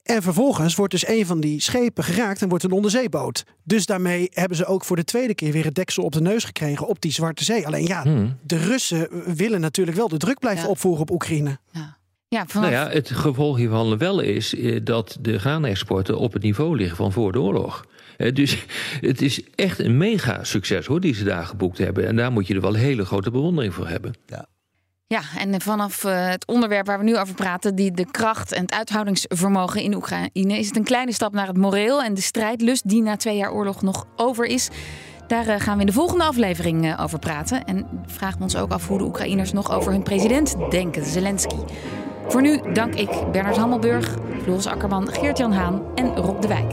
En 0.05 0.23
vervolgens 0.23 0.75
wordt 0.75 0.93
dus 0.93 1.09
een 1.09 1.27
van 1.27 1.41
die 1.41 1.61
schepen 1.61 2.05
geraakt 2.05 2.43
en 2.43 2.49
wordt 2.49 2.65
een 2.65 2.73
onderzeeboot. 2.73 3.45
Dus 3.63 3.87
daarmee 3.87 4.29
hebben 4.33 4.57
ze 4.57 4.67
ook 4.67 4.85
voor 4.85 4.97
de 4.97 5.05
tweede 5.05 5.35
keer 5.35 5.53
weer 5.53 5.65
het 5.65 5.75
deksel 5.75 6.05
op 6.05 6.13
de 6.13 6.21
neus 6.21 6.45
gekregen 6.45 6.87
op 6.87 7.01
die 7.01 7.13
Zwarte 7.13 7.45
Zee. 7.45 7.67
Alleen 7.67 7.87
ja, 7.87 8.03
hmm. 8.03 8.39
de 8.43 8.57
Russen 8.57 9.09
willen 9.37 9.61
natuurlijk 9.61 9.97
wel 9.97 10.09
de 10.09 10.17
druk 10.17 10.39
blijven 10.39 10.69
opvoeren 10.69 11.03
op 11.03 11.11
Oekraïne. 11.11 11.59
Ja. 11.73 11.97
Ja, 12.29 12.47
vanaf... 12.47 12.71
Nou 12.71 12.85
ja, 12.85 12.91
het 12.91 13.11
gevolg 13.11 13.57
hiervan 13.57 13.99
wel 13.99 14.21
is 14.21 14.55
eh, 14.55 14.81
dat 14.85 15.19
de 15.21 15.39
graanexporten 15.39 16.19
op 16.19 16.33
het 16.33 16.43
niveau 16.43 16.77
liggen 16.77 16.97
van 16.97 17.13
voor 17.13 17.33
de 17.33 17.41
oorlog. 17.41 17.87
Eh, 18.17 18.35
dus 18.35 18.67
het 19.01 19.23
is 19.23 19.43
echt 19.55 19.79
een 19.79 19.97
mega 19.97 20.45
succes 20.45 20.87
hoor, 20.87 21.01
die 21.01 21.15
ze 21.15 21.25
daar 21.25 21.47
geboekt 21.47 21.79
hebben. 21.79 22.07
En 22.07 22.17
daar 22.17 22.33
moet 22.33 22.47
je 22.47 22.55
er 22.55 22.61
wel 22.61 22.75
hele 22.75 23.05
grote 23.05 23.31
bewondering 23.31 23.75
voor 23.75 23.89
hebben. 23.89 24.13
Ja. 24.27 24.47
Ja, 25.07 25.21
en 25.39 25.61
vanaf 25.61 26.05
uh, 26.05 26.29
het 26.29 26.47
onderwerp 26.47 26.87
waar 26.87 26.99
we 26.99 27.05
nu 27.05 27.19
over 27.19 27.35
praten, 27.35 27.75
die 27.75 27.93
de 27.93 28.11
kracht 28.11 28.53
en 28.53 28.63
het 28.63 28.73
uithoudingsvermogen 28.73 29.83
in 29.83 29.95
Oekraïne, 29.95 30.59
is 30.59 30.67
het 30.67 30.77
een 30.77 30.85
kleine 30.85 31.13
stap 31.13 31.33
naar 31.33 31.47
het 31.47 31.57
moreel 31.57 32.03
en 32.03 32.15
de 32.15 32.21
strijdlust 32.21 32.89
die 32.89 33.03
na 33.03 33.17
twee 33.17 33.37
jaar 33.37 33.53
oorlog 33.53 33.83
nog 33.83 34.07
over 34.17 34.45
is. 34.45 34.69
Daar 35.27 35.47
uh, 35.47 35.55
gaan 35.59 35.75
we 35.75 35.81
in 35.81 35.87
de 35.87 35.93
volgende 35.93 36.25
aflevering 36.25 36.85
uh, 36.85 37.01
over 37.03 37.19
praten. 37.19 37.65
En 37.65 37.87
vragen 38.07 38.37
we 38.37 38.43
ons 38.43 38.57
ook 38.57 38.73
af 38.73 38.89
hoe 38.89 38.99
de 38.99 39.05
Oekraïners 39.05 39.53
nog 39.53 39.73
over 39.73 39.93
hun 39.93 40.03
president 40.03 40.57
denken, 40.71 41.05
Zelensky. 41.05 41.57
Voor 42.29 42.43
nu 42.43 42.61
dank 42.73 42.95
ik 42.95 43.11
Bernard 43.33 43.57
Hammelburg, 43.57 44.15
Floris 44.43 44.67
Akkerman, 44.67 45.09
Geert-Jan 45.09 45.53
Haan 45.53 45.83
en 45.95 46.17
Rob 46.17 46.41
de 46.41 46.49
Wijk. 46.49 46.73